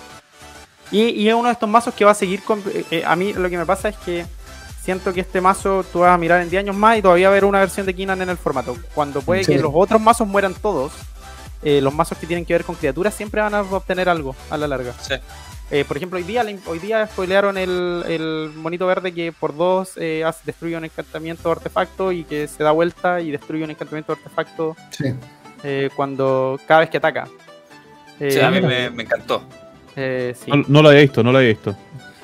[0.92, 2.60] y, y es uno de estos mazos que va a seguir con...
[2.74, 4.26] eh, eh, a mí lo que me pasa es que
[4.84, 7.34] siento que este mazo tú vas a mirar en 10 años más y todavía va
[7.34, 8.76] a haber una versión de Kinan en el formato.
[8.96, 9.54] Cuando puede Sí.
[9.54, 10.92] que los otros mazos mueran todos,
[11.62, 14.58] eh, los mazos que tienen que ver con criaturas siempre van a obtener algo a
[14.58, 14.94] la larga.
[15.00, 15.14] Sí.
[15.72, 19.91] Eh, por ejemplo, hoy día, hoy día spoilearon el, el monito verde que por dos
[19.97, 23.70] eh, hace- destruye un encantamiento o artefacto y que se da vuelta y destruye un
[23.70, 25.13] encantamiento o artefacto Sí.
[25.63, 27.28] eh, cuando cada vez que ataca.
[28.20, 29.43] Eh, Sí, a mí me, me encantó.
[29.95, 30.49] eh, sí.
[30.49, 31.76] No, no lo había visto, no lo había visto.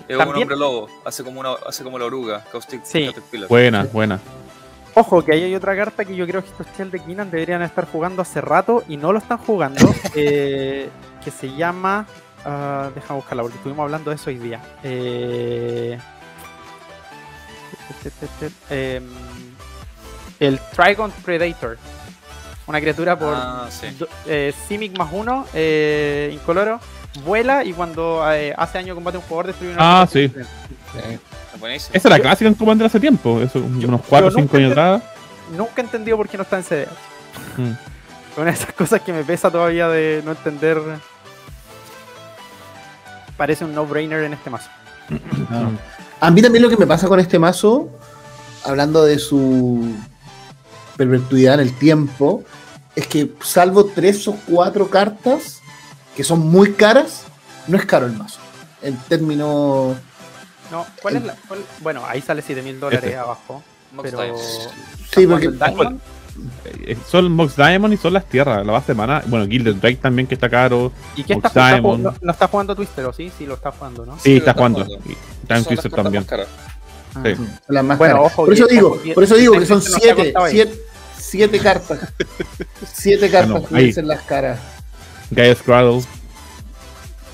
[0.08, 0.88] Es un hombre lobo.
[1.06, 2.44] Hace como, una, hace como la oruga.
[2.52, 3.12] Caustic Sí.
[3.48, 4.20] Buena, buena.
[4.96, 7.62] Ojo, que ahí hay otra carta que yo creo que estos Shell de Kinan deberían
[7.62, 9.82] estar jugando hace rato y no lo están jugando,
[10.16, 10.90] eh,
[11.24, 12.08] que se llama...
[12.46, 14.62] ah, déjame buscarla porque estuvimos hablando de eso hoy día.
[14.84, 15.98] Eh,
[18.70, 19.04] em,
[20.40, 21.78] el Trigon Predator.
[22.68, 23.88] Una criatura por Ah, sí.
[24.26, 26.80] eh, Simic más uno, eh, incoloro,
[27.24, 30.32] vuela y cuando eh, hace daño de combate a un jugador destruye una Ah, sí.
[31.94, 33.40] Esa era clásica en Commander hace tiempo.
[33.40, 35.04] Eso, unos 4 o yo 5 años nunca atrás.
[35.56, 36.88] Nunca he entendido por qué no está en CD.
[37.58, 37.72] Mm.
[38.38, 40.80] Una de esas cosas que me pesa todavía de no entender.
[43.38, 44.70] Parece un no-brainer en este mazo.
[45.52, 45.70] Ah.
[46.22, 47.90] A mí también lo que me pasa con este mazo,
[48.64, 49.94] hablando de su
[50.96, 52.44] perpetuidad en el tiempo,
[52.96, 55.62] es que salvo tres o cuatro cartas
[56.16, 57.24] que son muy caras,
[57.68, 58.40] no es caro el mazo.
[58.82, 59.98] En términos.
[60.72, 61.36] No, ¿cuál es la.?
[61.48, 63.18] cuál- Bueno, ahí sale 7 mil dólares Este.
[63.18, 63.62] abajo.
[64.02, 64.36] Pero.
[65.14, 65.52] Sí, porque.
[66.86, 69.24] Eh, Son Mox Diamond y son las tierras, la base de mana.
[69.28, 70.92] Bueno, Gilded Drake también que está caro.
[71.16, 71.84] ¿Y qué Mox está, está Diamond.
[72.04, 72.12] jugando?
[72.12, 73.32] No, no está jugando Twister, ¿o sí?
[73.38, 74.20] Sí, lo está jugando, ¿no?
[74.20, 74.86] Sí, está está jugando.
[74.86, 75.06] jugando.
[75.10, 75.14] Y
[75.48, 76.24] Time las Twister también.
[76.24, 76.48] más caras.
[77.16, 77.22] Ah.
[77.24, 77.36] Sí.
[77.36, 78.32] Son las más Bueno, caras.
[78.34, 80.80] ojo, por eso digo, por eso digo que son está siete, siete,
[81.18, 82.00] siete cartas.
[82.94, 84.60] Siete cartas Ah, no, que dicen las caras.
[85.32, 86.02] Gaia Scraddle.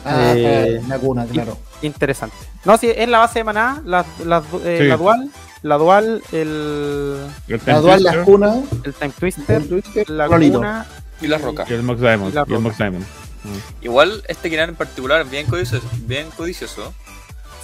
[0.05, 1.57] Ah, Eh, una cuna, claro.
[1.81, 2.35] Interesante.
[2.65, 4.87] No, sí, es la base de maná, la, la, eh, Sí.
[4.87, 5.31] la dual,
[5.63, 10.57] la dual, el, El La dual, las cunas, el Time Twister, el Twister, la Rolito.
[10.59, 10.85] cuna.
[11.21, 11.69] Y las rocas.
[11.69, 12.31] Y el Mox Diamond.
[12.31, 12.59] Y la Y el roca.
[12.61, 13.05] Mox Diamond.
[13.81, 16.93] Igual este Kinan en particular es bien codicioso, bien codicioso.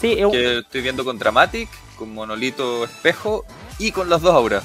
[0.02, 3.46] Sí, es un- Que estoy viendo con Dramatic, con Monolito Espejo
[3.80, 4.64] y con las dos auras.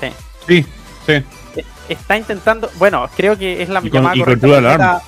[0.00, 0.08] sí.
[0.46, 0.66] Sí,
[1.06, 1.24] sí.
[1.88, 2.70] está intentando.
[2.76, 5.02] Bueno, creo que es la Y con- llamada y correcta.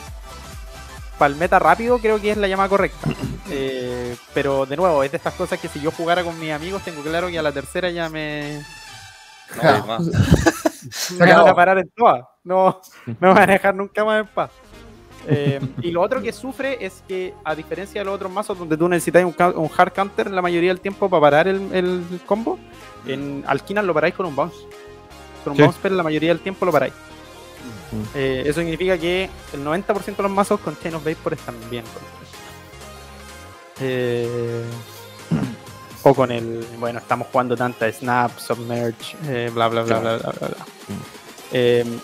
[1.18, 1.34] Para el Arm.
[1.34, 3.08] meta- para el meta rápido, creo que es la llamada correcta.
[3.48, 6.82] Eh, pero de nuevo, es de estas cosas que si yo jugara con mis amigos,
[6.82, 8.60] tengo claro que a la tercera ya me,
[9.62, 9.98] No,
[11.18, 12.24] me van a parar en todas.
[12.42, 14.50] No, no me van a dejar nunca más en paz.
[15.28, 18.76] Eh, y lo otro que sufre es que, a diferencia de los otros mazos donde
[18.76, 22.58] tú necesitas un, hard counter la mayoría del tiempo para parar el, el combo,
[23.06, 24.56] en Alquinan lo paráis con un bounce.
[25.44, 25.62] Con un Sí.
[25.62, 26.94] bounce, pero la mayoría del tiempo lo paráis.
[28.14, 31.84] Eh, eso significa que el 90% de los mazos con Chain of Vapor están bien.
[33.80, 34.64] Eh,
[36.03, 36.64] o con el.
[36.78, 40.57] Bueno, estamos jugando tanta Snap, Submerge, eh, bla, bla, bla, bla, bla, bla,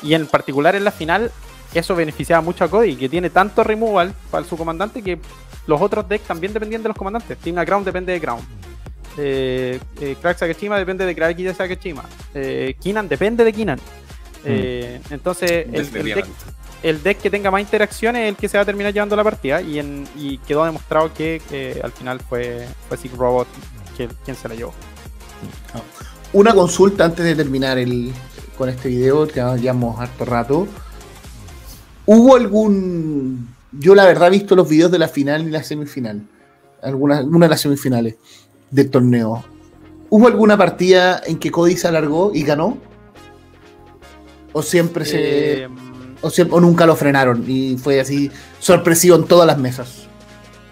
[0.03, 1.31] y en particular en la final,
[1.75, 5.19] eso beneficiaba mucho a Cody, que tiene tanto removal para su comandante que
[5.67, 7.39] los otros decks también dependían de los comandantes.
[7.39, 8.41] Team Crown depende de Crown.
[9.17, 12.05] Eh, eh, Crack Sakashima depende de Crack Sakashima.
[12.35, 13.79] Eh, Kinan depende de Kinan.
[14.45, 16.45] Eh, entonces, el, el deck, Definitivamente.
[16.83, 19.25] el deck que tenga más interacciones es el que se va a terminar llevando la
[19.25, 19.61] partida.
[19.63, 23.47] Y, en, y quedó demostrado que eh, al final fue, fue Sick Robot
[23.97, 24.73] quien, quien se la llevó.
[26.33, 28.13] Una consulta antes de terminar el,
[28.57, 30.67] con este video, que ya llevamos harto rato.
[32.07, 33.49] ¿Hubo algún...
[33.71, 36.23] Yo la verdad he visto los videos de la final y la semifinal.
[36.83, 38.17] Alguna, una de las semifinales
[38.71, 39.45] del torneo.
[40.11, 42.77] ¿Hubo alguna partida en que Cody se alargó y ganó?
[44.53, 45.63] ¿O siempre se...
[45.65, 45.69] Eh,
[46.21, 50.07] o, siempre- o nunca lo frenaron y fue así sorpresivo en todas las mesas?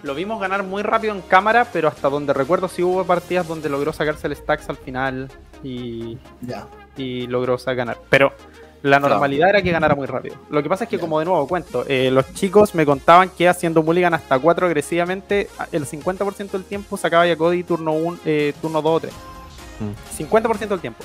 [0.03, 3.69] Lo vimos ganar muy rápido en cámara, pero hasta donde recuerdo sí hubo partidas donde
[3.69, 5.29] logró sacarse el stacks al final
[5.63, 6.67] y, Ya.
[6.97, 7.97] y logró ganar.
[8.09, 8.33] Pero
[8.81, 10.37] la normalidad era que ganara muy rápido.
[10.49, 13.47] Lo que pasa es que, como de nuevo cuento, eh, los chicos me contaban que
[13.47, 18.17] haciendo mulligan hasta 4 agresivamente, el 50% del tiempo sacaba ya Cody turno 1,
[18.59, 19.13] turno 2 o 3.
[19.81, 20.23] Mm.
[20.23, 21.03] 50% del tiempo.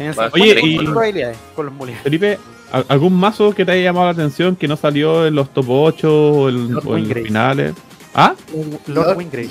[0.00, 0.30] Tenían Vale.
[0.32, 1.74] 50% Oye, y- probabilidades con los.
[2.02, 2.38] Felipe,
[2.72, 5.66] ¿al- ¿algún mazo que te haya llamado la atención que no salió en los top
[5.68, 7.26] 8 o, el- Lord o en los Wingrace.
[7.26, 7.74] finales?
[8.14, 8.34] ¿Ah?
[8.54, 9.50] Lord Lord- Wingrace.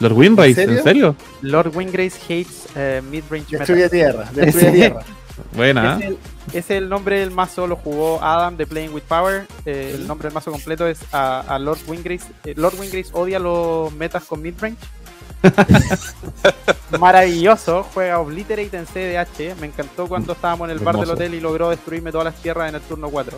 [0.00, 0.48] ¿Lord Winrace?
[0.48, 0.78] ¿En serio?
[0.78, 1.16] ¿En serio?
[1.42, 3.58] Lord Wingrace hates eh, midrange.
[3.58, 5.00] Destruye tierra, destruye tierra.
[5.54, 5.96] Buena.
[5.98, 6.06] Es ¿eh?
[6.06, 6.18] el,
[6.58, 9.46] es el nombre del mazo, lo jugó Adam de Playing with Power.
[9.66, 12.24] Eh, el nombre del mazo completo es a, a Lord Wingrace.
[12.44, 14.78] Eh, Lord Wingrace odia los metas con midrange.
[16.98, 19.56] Maravilloso, juega Obliterate en CDH.
[19.60, 22.68] Me encantó cuando estábamos en el bar del hotel y logró destruirme todas las tierras
[22.68, 23.36] en el turno 4.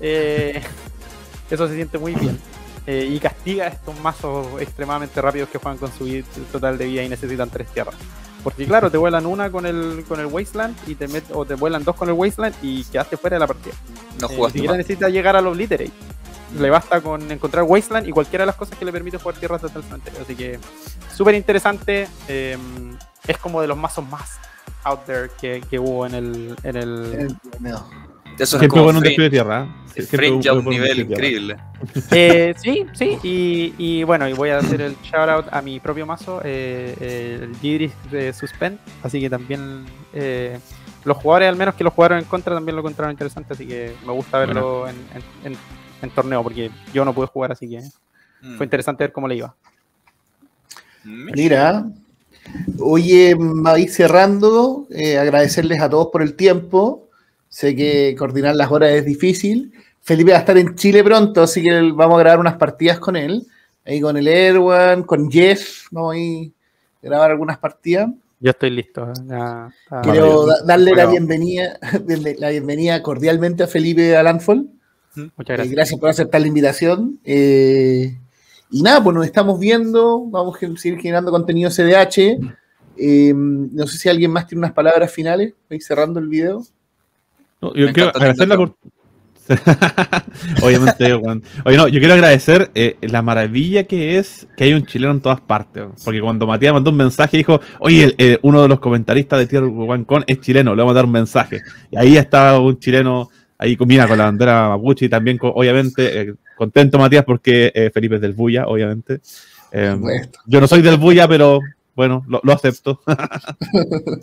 [0.00, 0.62] Eh,
[1.50, 2.38] eso se siente muy bien.
[2.86, 7.02] Eh, y castiga a estos mazos extremadamente rápidos que juegan con su total de vida
[7.04, 7.94] y necesitan tres tierras.
[8.42, 11.54] Porque claro, te vuelan una con el con el Wasteland y te met- o te
[11.54, 13.72] vuelan dos con el Wasteland y quedaste fuera de la partida.
[14.20, 14.78] No Eh, ni jugaste siquiera más.
[14.78, 15.92] necesita llegar al Obliterate.
[16.58, 19.62] Le basta con encontrar Wasteland y cualquiera de las cosas que le permite jugar tierras
[19.62, 20.20] desde el cementerio.
[20.22, 20.58] Así que
[21.14, 22.08] súper interesante.
[22.28, 22.56] eh,
[23.26, 24.38] es como de los mazos más
[24.84, 27.36] out there que, que hubo en el, en el.
[28.38, 29.66] Eso es como un Fringe, destruye tierra.
[29.94, 30.02] ¿eh?
[30.02, 31.56] Fringe a un nivel increíble.
[32.10, 35.80] Eh, sí, sí, y, y bueno, y voy a hacer el shout out a mi
[35.80, 40.58] propio mazo, eh, eh, el Gidris de Suspend, así que también eh,
[41.04, 43.94] los jugadores, al menos que lo jugaron en contra, también lo encontraron interesante, así que
[44.06, 44.96] me gusta verlo en,
[45.44, 45.58] en- en-
[46.02, 47.80] en torneo, porque yo no pude jugar, así que
[48.42, 48.56] Mm.
[48.56, 49.54] fue interesante ver cómo le iba.
[51.04, 51.86] Mira,
[52.80, 57.08] oye, va a ir cerrando, eh, agradecerles a todos por el tiempo.
[57.48, 59.72] Sé que coordinar las horas es difícil.
[60.00, 63.16] Felipe va a estar en Chile pronto, así que vamos a grabar unas partidas con
[63.16, 63.46] él.
[63.84, 66.52] Ahí con el Erwan, con Jeff, vamos a ir
[67.02, 68.10] a grabar algunas partidas.
[68.40, 69.12] Yo estoy listo.
[70.02, 71.78] Quiero da- darle la bienvenida,
[72.38, 74.22] la bienvenida cordialmente a Felipe a
[75.14, 75.70] Muchas Eh, gracias.
[75.70, 77.18] gracias por aceptar la invitación.
[77.24, 78.16] Eh,
[78.70, 80.24] y nada, pues nos estamos viendo.
[80.30, 82.38] Vamos a seguir generando contenido CDH.
[82.96, 85.54] Eh, no sé si alguien más tiene unas palabras finales.
[85.68, 86.62] Voy cerrando el video.
[87.60, 88.56] No, yo Me quiero agradecer la
[90.62, 91.42] Obviamente, weón.
[91.64, 95.20] Oye, no, yo quiero agradecer eh, la maravilla que es que hay un chileno en
[95.20, 95.84] todas partes.
[96.04, 99.46] Porque cuando Matías mandó un mensaje, dijo: Oye, el- eh, uno de los comentaristas de
[99.46, 101.60] Tier One Con es chileno, le vamos a dar un mensaje.
[101.90, 103.30] Y ahí está un chileno,
[103.62, 107.90] ahí combina con la bandera mapuche y también, con- obviamente, eh, contento Matías porque eh,
[107.92, 109.20] Felipe es del Buya, obviamente.
[109.70, 110.26] Eh, Bueno.
[110.46, 111.60] yo no soy del Buya, pero
[111.94, 113.00] bueno, lo, lo acepto.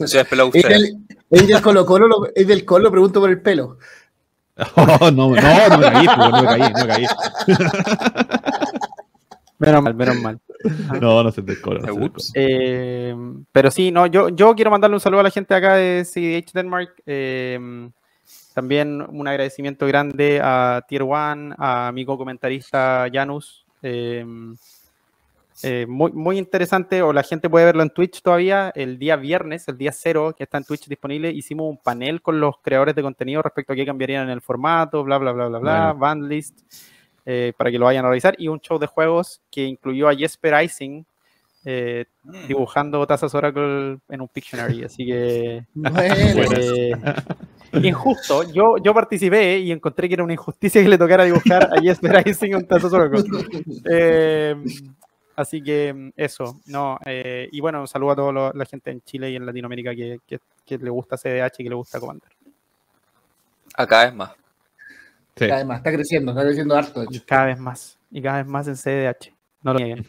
[0.05, 0.97] Se ha despelado Es del,
[1.29, 3.77] es del Colo Colo, lo- es del Colo, pregunto por el pelo.
[4.75, 7.05] Oh, no, no, no me caí, pues, no me caí, no me caí.
[9.57, 10.39] Menos mal, menos mal.
[11.01, 12.09] No, no se te no se cobra.
[12.35, 13.15] Eh,
[13.51, 16.51] pero sí, no, yo, yo quiero mandarle un saludo a la gente acá de CDH
[16.53, 16.89] Denmark.
[17.05, 17.89] eh,
[18.59, 23.65] también un agradecimiento grande a Tier One, a mi comentarista Janus.
[23.81, 24.25] eh,
[25.63, 28.69] eh, muy, muy interesante, o la gente puede verlo en Twitch todavía.
[28.75, 32.41] El día viernes, el día cero, que está en Twitch disponible, hicimos un panel con
[32.41, 35.59] los creadores de contenido respecto a qué cambiarían en el formato, bla, bla, bla, bla,
[35.59, 35.99] bla, Bueno.
[35.99, 36.59] band list,
[37.25, 38.35] eh, para que lo vayan a revisar.
[38.37, 41.05] Y un show de juegos que incluyó a Jesper Ising,
[41.65, 42.47] eh, Mm.
[42.47, 46.91] dibujando tazas Oracle en un Pictionary, así que Bueno, eh,
[47.73, 48.43] injusto.
[48.51, 52.23] Yo, yo participé y encontré que era una injusticia que le tocara dibujar a Jesper
[52.27, 53.23] Ising un tazas Oracle.
[53.91, 54.55] Eh,
[55.35, 56.99] así que eso, no.
[57.05, 60.19] eh, y bueno, un saludo a toda la gente en Chile y en Latinoamérica que,
[60.27, 62.29] que- que le gusta CDH y que le gusta Commander.
[63.75, 64.31] Acá es más.
[65.35, 65.49] Sí.
[65.49, 67.25] Además, está creciendo, está creciendo harto, de Y hecho.
[67.27, 69.33] cada vez más, y cada vez más en CDH.
[69.63, 70.05] No lo nieguen.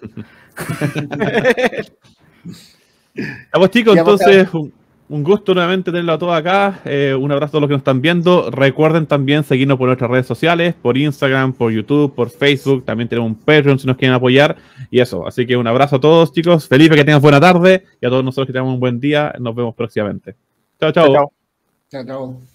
[3.52, 4.72] Pues chicos, Ya, entonces un,
[5.10, 6.80] un gusto nuevamente tenerlo a todos acá.
[6.84, 8.48] Eh, un abrazo a todos los que nos están viendo.
[8.50, 12.84] Recuerden también seguirnos por nuestras redes sociales, por Instagram, por YouTube, por Facebook.
[12.84, 14.56] También tenemos un Patreon si nos quieren apoyar.
[14.88, 16.68] Y eso, así que un abrazo a todos chicos.
[16.68, 17.84] Felipe, que tengan buena tarde.
[18.00, 19.34] Y a todos nosotros que tengamos un buen día.
[19.40, 20.36] Nos vemos próximamente.
[20.78, 21.12] Chao, chao.
[21.12, 21.32] Chao.
[21.90, 22.49] Chao, chao.